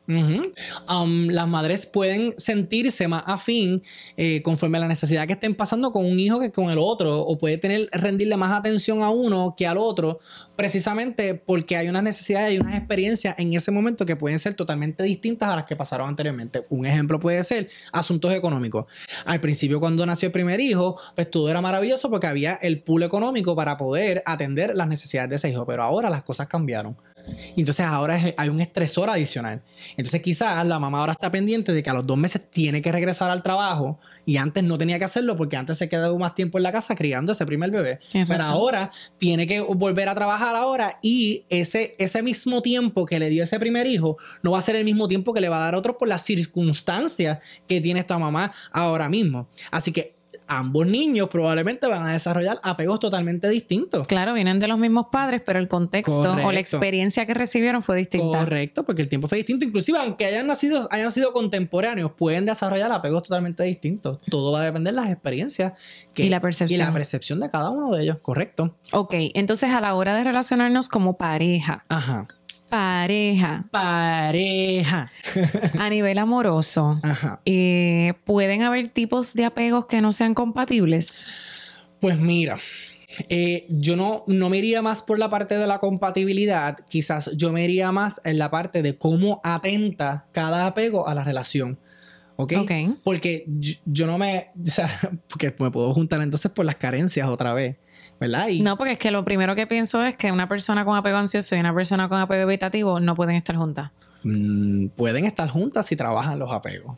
[0.89, 3.81] Um, las madres pueden sentirse más afín
[4.17, 7.21] eh, conforme a la necesidad que estén pasando con un hijo que con el otro,
[7.21, 10.19] o puede tener, rendirle más atención a uno que al otro,
[10.57, 15.03] precisamente porque hay unas necesidades y unas experiencias en ese momento que pueden ser totalmente
[15.03, 16.63] distintas a las que pasaron anteriormente.
[16.69, 18.85] Un ejemplo puede ser asuntos económicos.
[19.25, 22.81] Al principio, cuando cuando nació el primer hijo, pues todo era maravilloso porque había el
[22.81, 25.67] pool económico para poder atender las necesidades de ese hijo.
[25.67, 26.97] Pero ahora las cosas cambiaron.
[27.55, 29.61] Y entonces ahora hay un estresor adicional.
[29.97, 32.91] Entonces quizás la mamá ahora está pendiente de que a los dos meses tiene que
[32.91, 36.57] regresar al trabajo y antes no tenía que hacerlo porque antes se quedó más tiempo
[36.57, 37.99] en la casa criando ese primer bebé.
[38.11, 43.29] Pero ahora tiene que volver a trabajar ahora y ese, ese mismo tiempo que le
[43.29, 45.65] dio ese primer hijo no va a ser el mismo tiempo que le va a
[45.65, 49.47] dar otro por las circunstancias que tiene esta mamá ahora mismo.
[49.71, 50.12] Así que
[50.47, 54.07] ambos niños probablemente van a desarrollar apegos totalmente distintos.
[54.07, 57.97] Claro, vienen de los mismos padres, pero el contexto o la experiencia que recibieron fue
[57.97, 58.39] distinta.
[58.39, 59.65] Correcto, porque el tiempo fue distinto.
[59.65, 64.19] Inclusive, aunque hayan nacido, hayan sido contemporáneos, pueden desarrollar apegos totalmente distintos.
[64.29, 65.73] Todo va a depender de las experiencias
[66.15, 66.81] y la percepción.
[66.81, 68.75] Y la percepción de cada uno de ellos, correcto.
[68.91, 71.85] Ok, entonces a la hora de relacionarnos como pareja.
[71.89, 72.27] Ajá
[72.73, 73.65] pareja.
[73.69, 75.11] Pareja.
[75.79, 76.99] a nivel amoroso.
[77.45, 81.27] Eh, ¿Pueden haber tipos de apegos que no sean compatibles?
[82.01, 82.57] Pues mira.
[83.29, 87.51] Eh, yo no, no me iría más por la parte de la compatibilidad, quizás yo
[87.51, 91.77] me iría más en la parte de cómo atenta cada apego a la relación.
[92.37, 92.53] ¿Ok?
[93.03, 93.45] Porque
[93.85, 94.49] yo, no me.
[94.59, 94.89] O sea,
[95.29, 97.77] porque me puedo juntar entonces por las carencias otra vez.
[98.19, 98.47] ¿Verdad?
[98.61, 101.55] no, porque es que lo primero que pienso es que una persona con apego ansioso
[101.55, 103.91] y una persona con apego evitativo no pueden estar juntas.
[104.23, 106.97] Mm, pueden estar juntas si trabajan los apegos.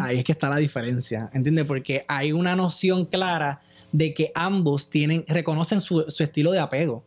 [0.00, 1.64] Ahí es que está la diferencia, ¿entiendes?
[1.64, 3.60] Porque hay una noción clara
[3.92, 7.04] de que ambos tienen, reconocen su, su estilo de apego,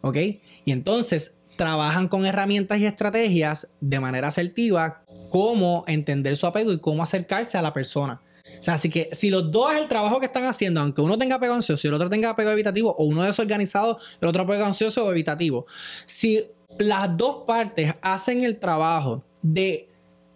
[0.00, 0.16] ¿ok?
[0.64, 6.78] Y entonces trabajan con herramientas y estrategias de manera asertiva cómo entender su apego y
[6.80, 8.20] cómo acercarse a la persona.
[8.58, 11.18] O sea, así que si los dos es el trabajo que están haciendo, aunque uno
[11.18, 14.64] tenga apego ansioso y el otro tenga apego evitativo, o uno desorganizado el otro apego
[14.64, 15.66] ansioso o evitativo,
[16.06, 16.44] si
[16.78, 19.88] las dos partes hacen el trabajo de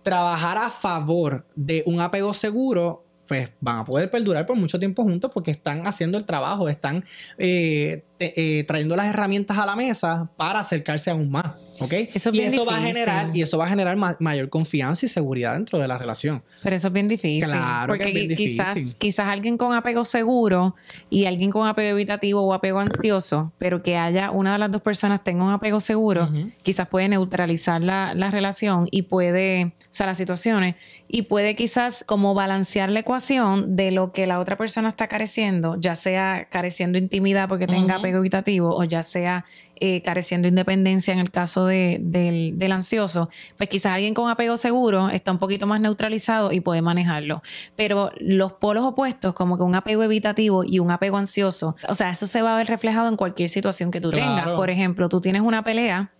[0.02, 5.02] trabajar a favor de un apego seguro, pues van a poder perdurar por mucho tiempo
[5.02, 7.04] juntos porque están haciendo el trabajo, están
[7.38, 11.46] eh, eh, trayendo las herramientas a la mesa para acercarse aún más.
[11.80, 11.92] ¿Ok?
[12.14, 15.52] Eso y eso va a generar y eso va a generar mayor confianza y seguridad
[15.52, 16.42] dentro de la relación.
[16.62, 17.44] Pero eso es bien difícil.
[17.44, 20.74] Claro, porque que es quizás, quizás alguien con apego seguro
[21.10, 24.80] y alguien con apego evitativo o apego ansioso, pero que haya una de las dos
[24.80, 26.30] personas tenga un apego seguro,
[26.62, 30.76] quizás puede neutralizar la, la, relación y puede, o sea, las situaciones,
[31.08, 35.96] y puede quizás como balancear la de lo que la otra persona está careciendo, ya
[35.96, 39.44] sea careciendo intimidad porque tenga apego evitativo o ya sea
[39.76, 45.32] eh, careciendo independencia en el caso del, ansioso, pues quizás alguien con apego seguro está
[45.32, 47.42] un poquito más neutralizado y puede manejarlo.
[47.74, 52.10] Pero los polos opuestos, como que un apego evitativo y un apego ansioso, o sea,
[52.10, 54.46] eso se va a ver reflejado en cualquier situación que tú tengas.
[54.48, 56.12] Por ejemplo, tú tienes una pelea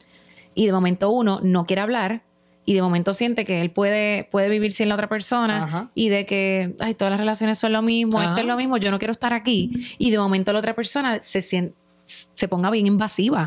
[0.55, 2.23] y de momento uno no quiere hablar
[2.67, 6.27] y de momento siente que él puede, puede vivir sin la otra persona y de
[6.27, 9.13] que ay, todas las relaciones son lo mismo, esto es lo mismo, yo no quiero
[9.13, 9.71] estar aquí.
[9.97, 11.75] Y de momento la otra persona se siente
[12.07, 13.47] se ponga bien invasiva.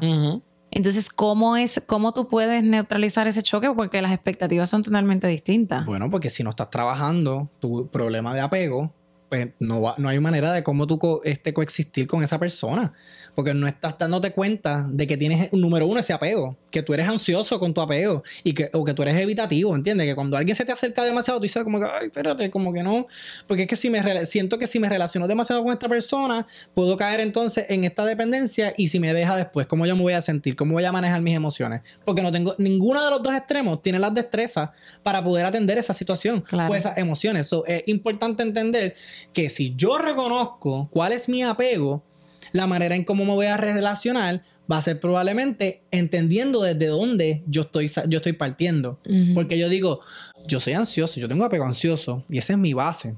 [0.72, 3.72] Entonces, ¿cómo es, cómo tú puedes neutralizar ese choque?
[3.76, 5.86] Porque las expectativas son totalmente distintas.
[5.86, 8.94] Bueno, porque si no estás trabajando tu problema de apego,
[9.30, 12.94] pues no, no hay manera de cómo tú este, coexistir con esa persona.
[13.36, 16.58] Porque no estás dándote cuenta de que tienes, número uno, ese apego.
[16.72, 18.24] Que tú eres ansioso con tu apego.
[18.44, 20.08] Y que, o que tú eres evitativo, ¿entiendes?
[20.08, 22.82] Que cuando alguien se te acerca demasiado, tú dices como que, ay, espérate, como que
[22.82, 23.06] no.
[23.48, 26.98] Porque es que si me siento que si me relaciono demasiado con esta persona, puedo
[26.98, 28.74] caer entonces en esta dependencia.
[28.78, 30.56] Y si me deja después, ¿cómo yo me voy a sentir?
[30.56, 31.82] ¿Cómo voy a manejar mis emociones?
[32.04, 34.72] Porque no tengo, ninguno de los dos extremos tiene las destrezas
[35.04, 37.48] para poder atender esa situación o esas emociones.
[37.48, 38.96] So, es importante entender
[39.34, 42.04] que si yo reconozco cuál es mi apego,
[42.52, 47.44] la manera en cómo me voy a relacionar va a ser probablemente entendiendo desde dónde
[47.48, 49.00] yo estoy, yo estoy partiendo.
[49.34, 50.00] Porque yo digo,
[50.48, 53.16] yo soy ansioso, yo tengo apego ansioso y esa es mi base.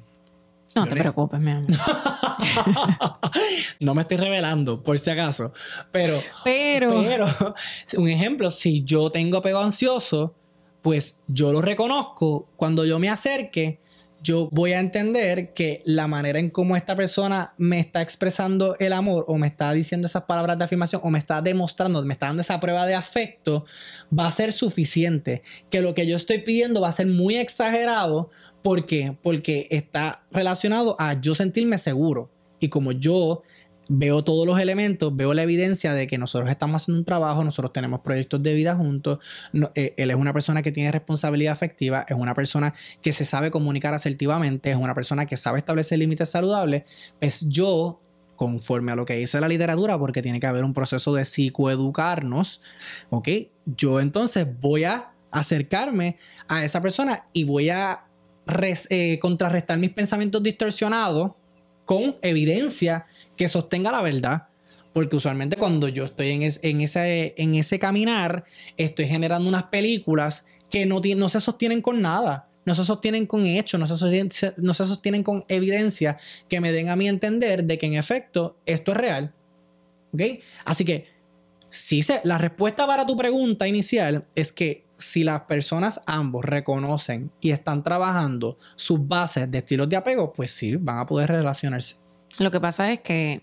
[0.75, 1.69] No te preocupes, mi amor.
[3.81, 5.51] no me estoy revelando, por si acaso.
[5.91, 7.27] Pero, pero, pero,
[7.97, 10.33] un ejemplo, si yo tengo apego ansioso,
[10.81, 13.81] pues yo lo reconozco cuando yo me acerque
[14.23, 18.93] yo voy a entender que la manera en cómo esta persona me está expresando el
[18.93, 22.27] amor o me está diciendo esas palabras de afirmación o me está demostrando, me está
[22.27, 23.65] dando esa prueba de afecto,
[24.17, 25.41] va a ser suficiente.
[25.69, 28.29] Que lo que yo estoy pidiendo va a ser muy exagerado.
[28.61, 29.17] ¿Por qué?
[29.23, 32.29] Porque está relacionado a yo sentirme seguro.
[32.59, 33.41] Y como yo
[33.93, 37.73] veo todos los elementos, veo la evidencia de que nosotros estamos haciendo un trabajo, nosotros
[37.73, 39.19] tenemos proyectos de vida juntos,
[39.75, 43.51] eh, él es una persona que tiene responsabilidad afectiva, es una persona que se sabe
[43.51, 46.83] comunicar asertivamente, es una persona que sabe establecer límites saludables,
[47.19, 47.99] pues yo
[48.37, 52.61] conforme a lo que dice la literatura, porque tiene que haber un proceso de psicoeducarnos,
[53.09, 53.27] ¿ok?
[53.65, 56.15] Yo entonces voy a acercarme
[56.47, 58.05] a esa persona y voy a
[58.89, 61.31] eh, contrarrestar mis pensamientos distorsionados
[61.85, 63.05] con evidencia
[63.41, 64.49] que sostenga la verdad.
[64.93, 68.43] Porque usualmente cuando yo estoy en, ese, caminar,
[68.77, 72.51] estoy generando unas películas que no, se sostienen con nada.
[72.65, 76.71] No se sostienen con hechos, no se, sostienen, no se sostienen con evidencia que me
[76.71, 79.33] den a mí entender de que en efecto esto es real.
[80.13, 80.21] ¿Ok?
[80.65, 81.07] Así que
[81.67, 87.31] si se, la respuesta para tu pregunta inicial es que si las personas ambos reconocen
[87.41, 92.00] y están trabajando sus bases de estilos de apego, pues sí, van a poder relacionarse.
[92.39, 93.41] Lo que pasa es que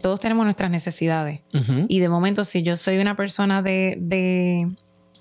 [0.00, 1.40] todos tenemos nuestras necesidades.
[1.88, 4.70] Y de momento, si yo soy una persona de,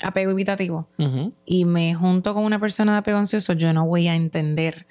[0.02, 0.88] apego evitativo
[1.46, 4.86] y me junto con una persona de apego ansioso, yo no voy a entender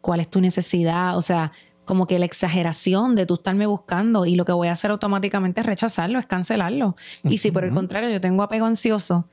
[0.00, 1.16] cuál es tu necesidad.
[1.16, 1.52] O sea,
[1.84, 5.60] como que la exageración de tú estarme buscando y lo que voy a hacer automáticamente
[5.60, 6.96] es rechazarlo, es cancelarlo.
[7.24, 9.28] Y si por el contrario yo tengo apego ansioso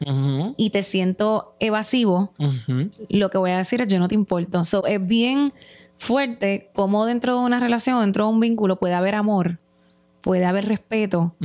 [0.57, 2.33] y te siento evasivo,
[3.09, 4.63] lo que voy a decir es yo no te importo.
[4.63, 5.53] So, es bien
[5.97, 9.59] fuerte como dentro de una relación, dentro de un vínculo puede haber amor,
[10.21, 11.35] puede haber respeto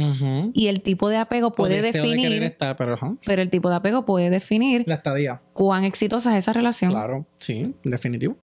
[0.54, 4.84] y el tipo de apego puede definir, pero, pero, el tipo de apego puede definir
[4.86, 5.42] la estadía.
[5.52, 6.92] cuán exitosa es esa relación.
[6.92, 8.36] Claro, sí, definitivo.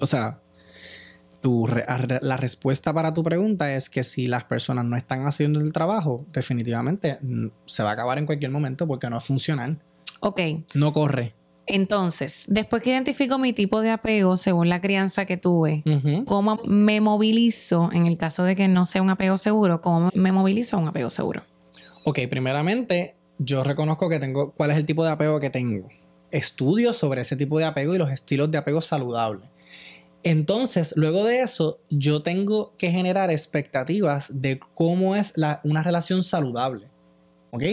[0.00, 0.40] O sea,
[1.40, 5.72] tu la respuesta para tu pregunta es que si las personas no están haciendo el
[5.72, 9.78] trabajo, definitivamente mm, se va a acabar en cualquier momento porque no es funcional.
[10.20, 10.40] Ok.
[10.74, 11.34] No corre.
[11.66, 15.84] Entonces, después que identifico mi tipo de apego según la crianza que tuve,
[16.26, 19.80] ¿cómo me movilizo en el caso de que no sea un apego seguro?
[19.80, 21.42] ¿Cómo me movilizo a un apego seguro?
[22.04, 25.88] Ok, primeramente, yo reconozco que tengo cuál es el tipo de apego que tengo.
[26.32, 29.48] Estudio sobre ese tipo de apego y los estilos de apego saludables.
[30.22, 36.88] Entonces, luego de eso, yo tengo que generar expectativas de cómo es una relación saludable.
[37.50, 37.64] ¿Ok?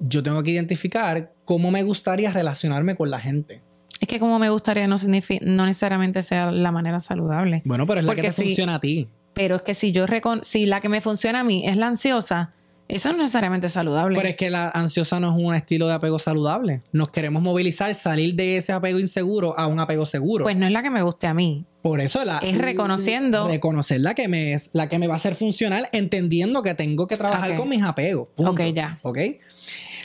[0.00, 3.62] Yo tengo que identificar cómo me gustaría relacionarme con la gente.
[4.00, 7.62] Es que como me gustaría no, no necesariamente sea la manera saludable.
[7.64, 9.08] Bueno, pero es la que te funciona a ti.
[9.32, 10.04] Pero es que si yo
[10.42, 12.52] si la que me funciona a mí es la ansiosa,
[12.88, 14.16] eso no es necesariamente saludable.
[14.16, 16.82] Pero es que la ansiosa no es un estilo de apego saludable.
[16.92, 20.44] Nos queremos movilizar, salir de ese apego inseguro a un apego seguro.
[20.44, 21.64] Pues no es la que me guste a mí.
[21.82, 23.48] Por eso la, es reconociendo.
[23.48, 27.06] Reconocer la que me es la que me va a hacer funcional, entendiendo que tengo
[27.06, 28.28] que trabajar con mis apegos.
[28.36, 28.98] Ok, ya.
[29.02, 29.18] Ok.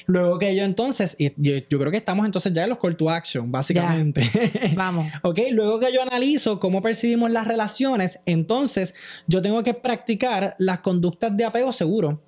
[0.07, 3.09] Luego que yo entonces, yo, yo, creo que estamos entonces ya en los call to
[3.09, 4.23] action, básicamente.
[4.75, 5.07] Vamos.
[5.21, 8.93] ok, luego que yo analizo cómo percibimos las relaciones, entonces
[9.27, 12.21] yo tengo que practicar las conductas de apego seguro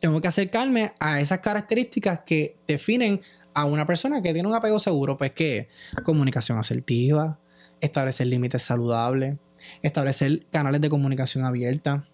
[0.00, 3.20] tengo que acercarme a esas características que definen
[3.54, 5.68] a una persona que tiene un apego seguro, pues que
[6.04, 7.38] comunicación asertiva,
[7.80, 9.36] establecer límites saludables,
[9.82, 12.08] establecer canales de comunicación abierta,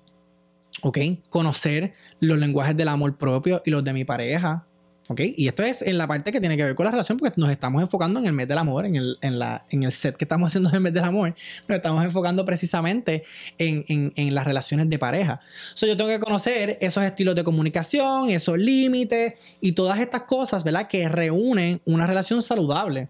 [0.82, 0.98] ¿ok?
[1.30, 4.66] Conocer los lenguajes del amor propio y los de mi pareja,
[5.08, 5.20] ¿Ok?
[5.36, 7.50] Y esto es en la parte que tiene que ver con la relación, porque nos
[7.50, 10.24] estamos enfocando en el mes del amor, en el, en la, en el set que
[10.24, 11.34] estamos haciendo en el mes del amor.
[11.68, 13.22] Nos estamos enfocando precisamente
[13.58, 15.40] en, en, las relaciones de pareja.
[15.74, 20.64] So, yo tengo que conocer esos estilos de comunicación, esos límites y todas estas cosas,
[20.64, 20.88] ¿verdad?
[20.88, 23.08] Que reúnen una relación saludable.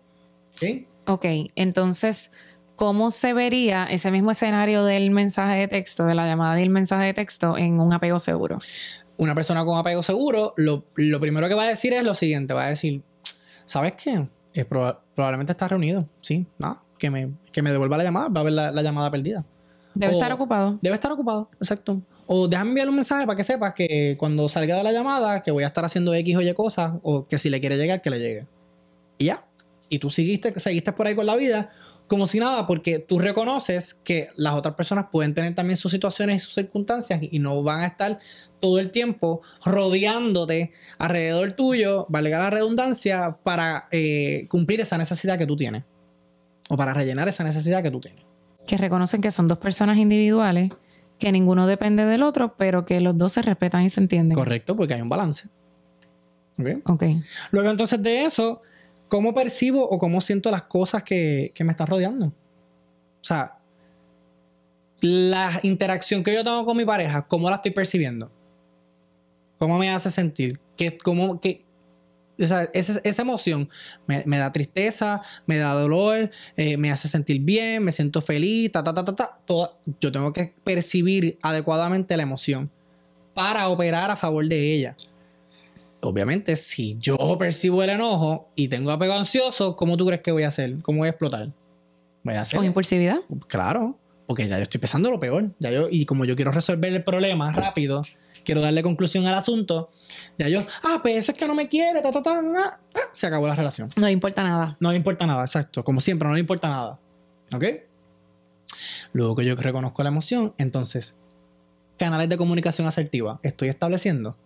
[0.50, 0.86] ¿Sí?
[1.06, 2.30] Ok, entonces,
[2.74, 7.06] ¿cómo se vería ese mismo escenario del mensaje de texto, de la llamada del mensaje
[7.06, 8.58] de texto en un apego seguro?
[9.18, 12.64] Una persona con apego seguro, lo, primero que va a decir es lo siguiente: va
[12.64, 13.02] a decir,
[13.64, 14.26] ¿sabes qué?
[14.64, 18.52] probablemente está reunido, sí, no, que me, que me devuelva la llamada, va a ver
[18.52, 19.44] la, llamada perdida.
[19.94, 20.78] Debe estar ocupado.
[20.80, 22.00] Debe estar ocupado, exacto.
[22.26, 25.50] O déjame enviarle un mensaje para que sepas que cuando salga de la llamada, que
[25.50, 28.10] voy a estar haciendo X o Y cosas, o que si le quiere llegar, que
[28.10, 28.46] le llegue.
[29.18, 29.44] Y ya.
[29.88, 31.70] Y tú seguiste, seguiste por ahí con la vida,
[32.08, 36.36] como si nada, porque tú reconoces que las otras personas pueden tener también sus situaciones
[36.36, 38.18] y sus circunstancias y no van a estar
[38.60, 45.46] todo el tiempo rodeándote alrededor tuyo, valga la redundancia, para eh, cumplir esa necesidad que
[45.46, 45.84] tú tienes
[46.68, 48.24] o para rellenar esa necesidad que tú tienes.
[48.66, 50.72] Que reconocen que son dos personas individuales,
[51.18, 54.36] que ninguno depende del otro, pero que los dos se respetan y se entienden.
[54.36, 55.48] Correcto, porque hay un balance.
[56.58, 56.68] ¿Ok?
[56.86, 57.04] Ok.
[57.50, 58.62] Luego entonces de eso
[59.08, 62.26] ¿Cómo percibo o cómo siento las cosas que, me están rodeando?
[62.26, 63.58] O sea,
[65.00, 68.30] la interacción que yo tengo con mi pareja, ¿cómo la estoy percibiendo?
[69.58, 70.58] ¿Cómo me hace sentir?
[70.76, 71.64] ¿Qué, cómo, qué,
[72.38, 73.68] esa, esa, emoción
[74.06, 78.82] me, da tristeza, me da dolor, eh, me hace sentir bien, me siento feliz, ta,
[78.82, 79.40] ta, ta, ta, ta.
[80.00, 82.70] yo tengo que percibir adecuadamente la emoción
[83.34, 84.96] para operar a favor de ella
[86.00, 90.44] obviamente, si yo percibo el enojo y tengo apego ansioso, ¿cómo tú crees que voy
[90.44, 90.82] a hacer?
[90.82, 91.52] ¿Cómo voy a explotar?
[92.22, 92.56] Voy a hacer.
[92.56, 93.18] ¿Con impulsividad?
[93.46, 95.50] Claro, porque ya yo estoy pensando lo peor.
[95.58, 98.04] Ya yo, y como yo quiero resolver el problema rápido,
[98.44, 99.88] quiero darle conclusión al asunto,
[100.38, 102.80] ya yo, ah, pues eso es que no me quiere, ta, ta, ta,
[103.12, 103.90] se acabó la relación.
[103.96, 104.76] No le importa nada.
[104.80, 105.84] No le importa nada, exacto.
[105.84, 107.00] Como siempre, no le importa nada.
[107.52, 107.64] ¿Ok?
[109.12, 111.16] luego que yo reconozco la emoción, entonces,
[111.98, 114.36] canales de comunicación asertiva estoy estableciendo.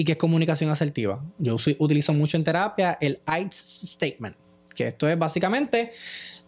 [0.00, 1.22] ¿Y qué es comunicación asertiva?
[1.36, 4.34] Yo utilizo mucho en terapia el I statement,
[4.74, 5.90] que esto es básicamente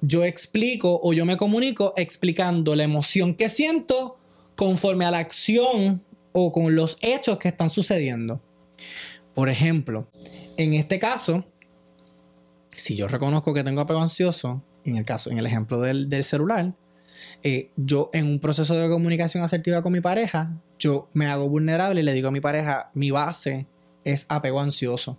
[0.00, 4.16] yo explico o yo me comunico explicando la emoción que siento
[4.56, 8.40] conforme a la acción o con los hechos que están sucediendo.
[9.34, 10.08] Por ejemplo,
[10.56, 11.44] en este caso,
[12.70, 16.72] si yo reconozco que tengo apego ansioso, en el caso, en el ejemplo del, celular,
[17.42, 22.00] eh, yo en un proceso de comunicación asertiva con mi pareja, yo me hago vulnerable
[22.00, 23.66] y le digo a mi pareja, mi base
[24.04, 25.18] es apego ansioso.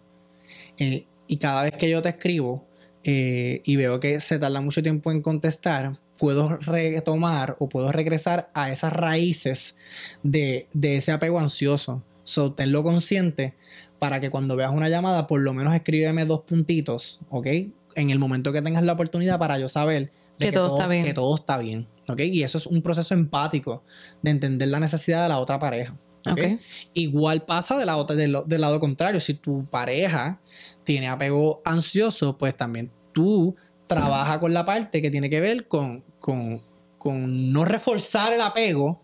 [0.77, 2.67] Y cada vez que yo te escribo
[3.03, 8.49] eh, y veo que se tarda mucho tiempo en contestar, puedo retomar o puedo regresar
[8.53, 9.75] a esas raíces
[10.21, 12.03] de, de ese apego ansioso.
[12.23, 13.55] So, tenlo consciente
[13.99, 17.47] para que cuando veas una llamada, por lo menos escríbeme dos puntitos, ¿ok?
[17.95, 20.11] En el momento que tengas la oportunidad para yo saber
[20.45, 21.05] que, todo, está bien.
[21.05, 22.19] Que todo está bien, ¿ok?
[22.19, 23.83] Y eso es un proceso empático
[24.21, 25.97] de entender la necesidad de la otra pareja.
[26.29, 26.59] ¿okay?
[26.93, 29.19] Igual pasa de la del, del lado contrario.
[29.19, 30.39] Si tu pareja
[30.83, 33.55] tiene apego ansioso, pues también tú
[33.87, 36.61] trabaja con la parte que tiene que ver con, con,
[36.97, 39.01] con no reforzar el apego,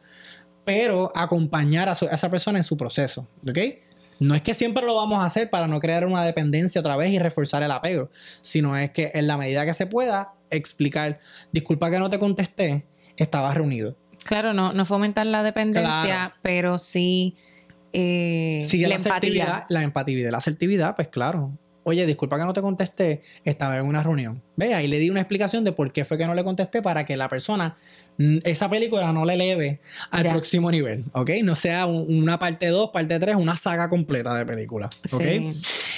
[0.65, 3.27] pero acompañar a, esa persona en su proceso.
[3.47, 3.59] ¿Ok?
[4.19, 7.11] No es que siempre lo vamos a hacer para no crear una dependencia otra vez
[7.11, 8.09] y reforzar el apego,
[8.41, 11.19] sino es que en la medida que se pueda explicar,
[11.51, 12.85] disculpa que no te contesté,
[13.17, 13.95] estabas reunido.
[14.25, 17.35] Claro, no, no fomentar la dependencia, pero sí,
[17.93, 19.65] eh, la, empatía.
[19.69, 21.57] La empatía, la asertividad, pues claro
[21.89, 24.41] oye, disculpa que no te contesté, estaba en una reunión.
[24.55, 27.03] Ve, ahí le di una explicación de por qué fue que no le contesté para
[27.03, 27.75] que la persona,
[28.43, 29.79] esa película no le eleve
[30.11, 31.31] al próximo nivel, ¿ok?
[31.43, 35.53] No sea una parte 2, parte 3, una saga completa de películas, ¿ok?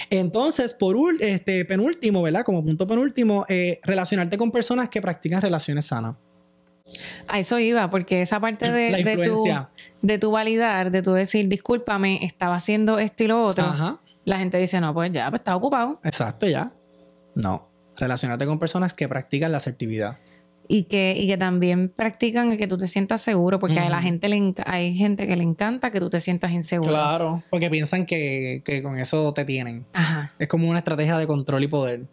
[0.10, 2.44] Entonces, por este, penúltimo, ¿verdad?
[2.44, 6.16] Como punto penúltimo, eh, relacionarte con personas que practican relaciones sanas.
[7.28, 9.46] A eso iba, porque esa parte de, de, tu,
[10.02, 13.66] de tu validar, de tu decir, discúlpame, estaba haciendo esto y lo otro.
[13.66, 16.00] Ajá la gente dice, no, pues ya, pues está ocupado.
[16.04, 16.74] Exacto, ya.
[17.36, 17.70] No.
[17.98, 20.18] Relacionate con personas que practican la asertividad.
[20.74, 24.30] Y que, y que también practican que tú te sientas seguro, porque a la gente
[24.30, 26.92] le hay gente que le encanta que tú te sientas inseguro.
[26.92, 29.86] Claro, porque piensan que, con eso te tienen.
[29.92, 30.32] Ajá.
[30.40, 32.06] Es como una estrategia de control y poder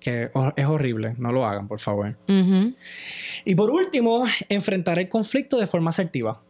[0.00, 1.14] que es horrible.
[1.16, 2.14] No lo hagan, por favor.
[3.46, 6.42] Y por último, enfrentar el conflicto de forma asertiva.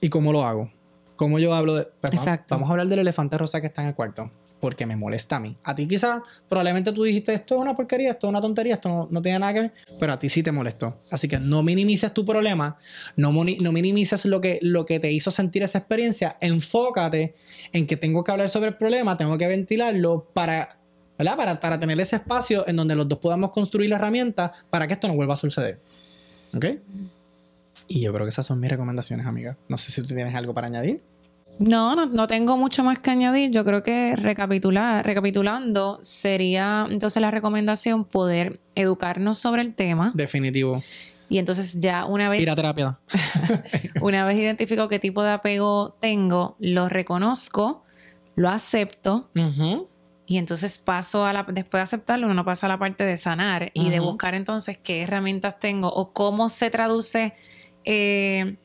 [0.00, 0.70] ¿Y cómo lo hago?
[1.16, 1.88] ¿Cómo yo hablo de...
[2.04, 2.54] Exacto.
[2.54, 4.30] Vamos a hablar del elefante rosa que está en el cuarto.
[4.62, 5.56] Porque me molesta a mí.
[5.64, 9.08] A ti quizás, probablemente tú dijiste, esto es una porquería, esto es una tontería, esto
[9.10, 11.00] no, tiene nada que ver, pero a ti sí te molestó.
[11.10, 12.78] Así que no minimices tu problema,
[13.16, 17.34] no, no minimices lo que, lo que te hizo sentir esa experiencia, enfócate
[17.72, 20.68] en que tengo que hablar sobre el problema, tengo que ventilarlo para.
[21.16, 24.94] Para, para, tener ese espacio en donde los dos podamos construir la herramienta para que
[24.94, 25.78] esto no vuelva a suceder.
[26.52, 26.66] ¿Ok?
[27.86, 29.56] Y yo creo que esas son mis recomendaciones, amiga.
[29.68, 31.00] No sé si tú tienes algo para añadir.
[31.58, 33.50] No, no, tengo mucho más que añadir.
[33.50, 40.12] Yo creo que recapitular, recapitulando sería entonces la recomendación poder educarnos sobre el tema.
[40.14, 40.82] Definitivo.
[41.28, 42.42] Y entonces ya una vez...
[42.42, 42.98] Ir a terapia.
[44.02, 47.84] una vez identifico qué tipo de apego tengo, lo reconozco,
[48.34, 49.30] lo acepto.
[50.26, 51.44] Y entonces paso a la...
[51.44, 55.02] Después de aceptarlo, uno pasa a la parte de sanar y de buscar entonces qué
[55.02, 57.34] herramientas tengo o cómo se traduce...
[57.84, 58.56] Eh,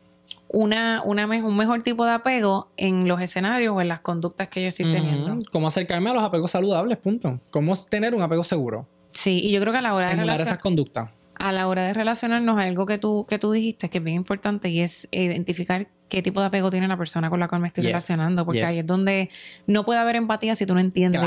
[0.49, 4.61] una, una un mejor tipo de apego en los escenarios o en las conductas que
[4.61, 5.39] yo estoy teniendo.
[5.51, 7.39] Cómo acercarme a los apegos saludables, punto.
[7.51, 8.87] Cómo tener un apego seguro.
[9.11, 11.09] Sí, y yo creo que a la hora de relacionar esas conductas.
[11.39, 14.69] A la hora de relacionarnos, algo que tú, que tú dijiste que es bien importante
[14.69, 17.83] y es identificar qué tipo de apego tiene la persona con la cual me estoy
[17.83, 19.29] relacionando, porque ahí es donde
[19.67, 21.21] no puede haber empatía si tú no entiendes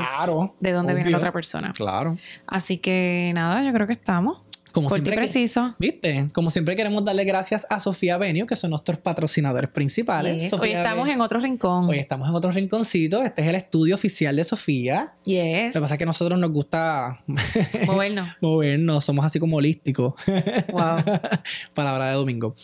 [0.60, 1.72] de dónde viene la otra persona.
[1.74, 2.16] Claro.
[2.46, 4.42] Así que nada, yo creo que estamos.
[4.72, 5.74] Como siempre, preciso.
[5.78, 6.28] ¿Viste?
[6.32, 10.52] Como siempre queremos darle gracias a Sofía Benio, que son nuestros patrocinadores principales.
[10.52, 11.88] hoy estamos en otro rincón.
[11.88, 13.22] Hoy estamos en otro rinconcito.
[13.22, 15.14] Este es el estudio oficial de Sofía.
[15.24, 15.74] Yes.
[15.74, 17.22] Lo que pasa es que a nosotros nos gusta
[17.86, 18.28] movernos.
[18.40, 19.04] movernos.
[19.04, 20.14] Somos así como holísticos.
[20.70, 21.02] Wow.
[21.74, 22.54] Palabra de domingo.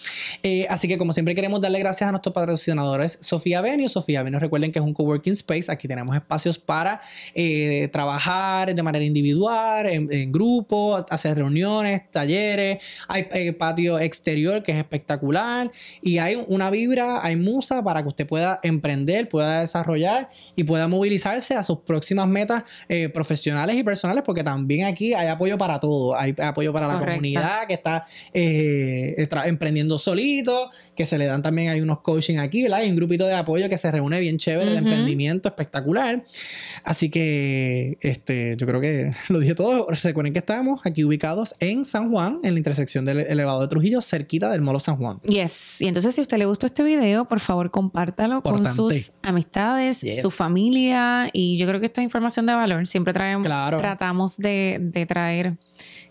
[0.42, 3.88] Eh, así que como siempre queremos darle gracias a nuestros patrocinadores Sofía Benio.
[3.88, 5.70] Sofía Benio, recuerden que es un coworking space.
[5.72, 7.00] Aquí tenemos espacios para
[7.34, 14.62] eh, trabajar de manera individual, en, en grupo, hacer reuniones talleres, hay eh, patio exterior
[14.62, 15.70] que es espectacular
[16.02, 20.88] y hay una vibra, hay musa para que usted pueda emprender, pueda desarrollar y pueda
[20.88, 25.78] movilizarse a sus próximas metas eh, profesionales y personales porque también aquí hay apoyo para
[25.80, 31.42] todo, hay apoyo para la comunidad que está eh, emprendiendo solito, que se le dan
[31.42, 32.80] también, hay unos coaching aquí, ¿verdad?
[32.80, 36.22] Hay un grupito de apoyo que se reúne bien chévere de emprendimiento espectacular.
[36.84, 39.86] Así que este, yo creo que lo dije todo.
[40.02, 44.00] Recuerden que estamos aquí ubicados en San Juan, en la intersección del elevado de Trujillo,
[44.00, 45.20] cerquita del Molo San Juan.
[45.22, 45.80] Yes.
[45.80, 50.04] Y entonces, si a usted le gustó este video, por favor, compártalo con sus amistades,
[50.20, 51.28] su familia.
[51.32, 52.86] Y yo creo que esta es información de valor.
[52.86, 55.56] Siempre traemos, tratamos de, traer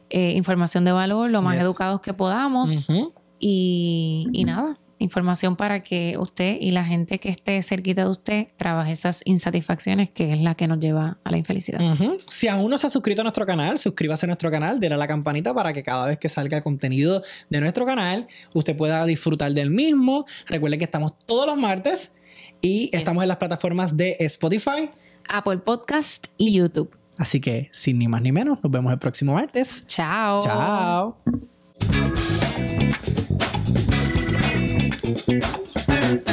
[0.09, 2.87] eh, información de valor lo más educados que podamos.
[3.39, 8.47] y, y nada información para que usted y la gente que esté cerquita de usted
[8.57, 11.79] trabaje esas insatisfacciones que es la que nos lleva a la infelicidad.
[12.29, 14.97] Si aún no se ha suscrito a nuestro canal, suscríbase a nuestro canal, déle a
[14.97, 19.53] la campanita para que cada vez que salga contenido de nuestro canal, usted pueda disfrutar
[19.53, 20.25] del mismo.
[20.47, 22.13] Recuerde que estamos todos los martes
[22.61, 24.89] y estamos en las plataformas de Spotify,
[25.27, 26.95] Apple Podcast y YouTube.
[27.17, 29.83] Así que, sin ni más ni menos, nos vemos el próximo martes.
[29.87, 30.41] Chao.
[30.41, 31.17] Chao.
[35.05, 36.24] Thank you.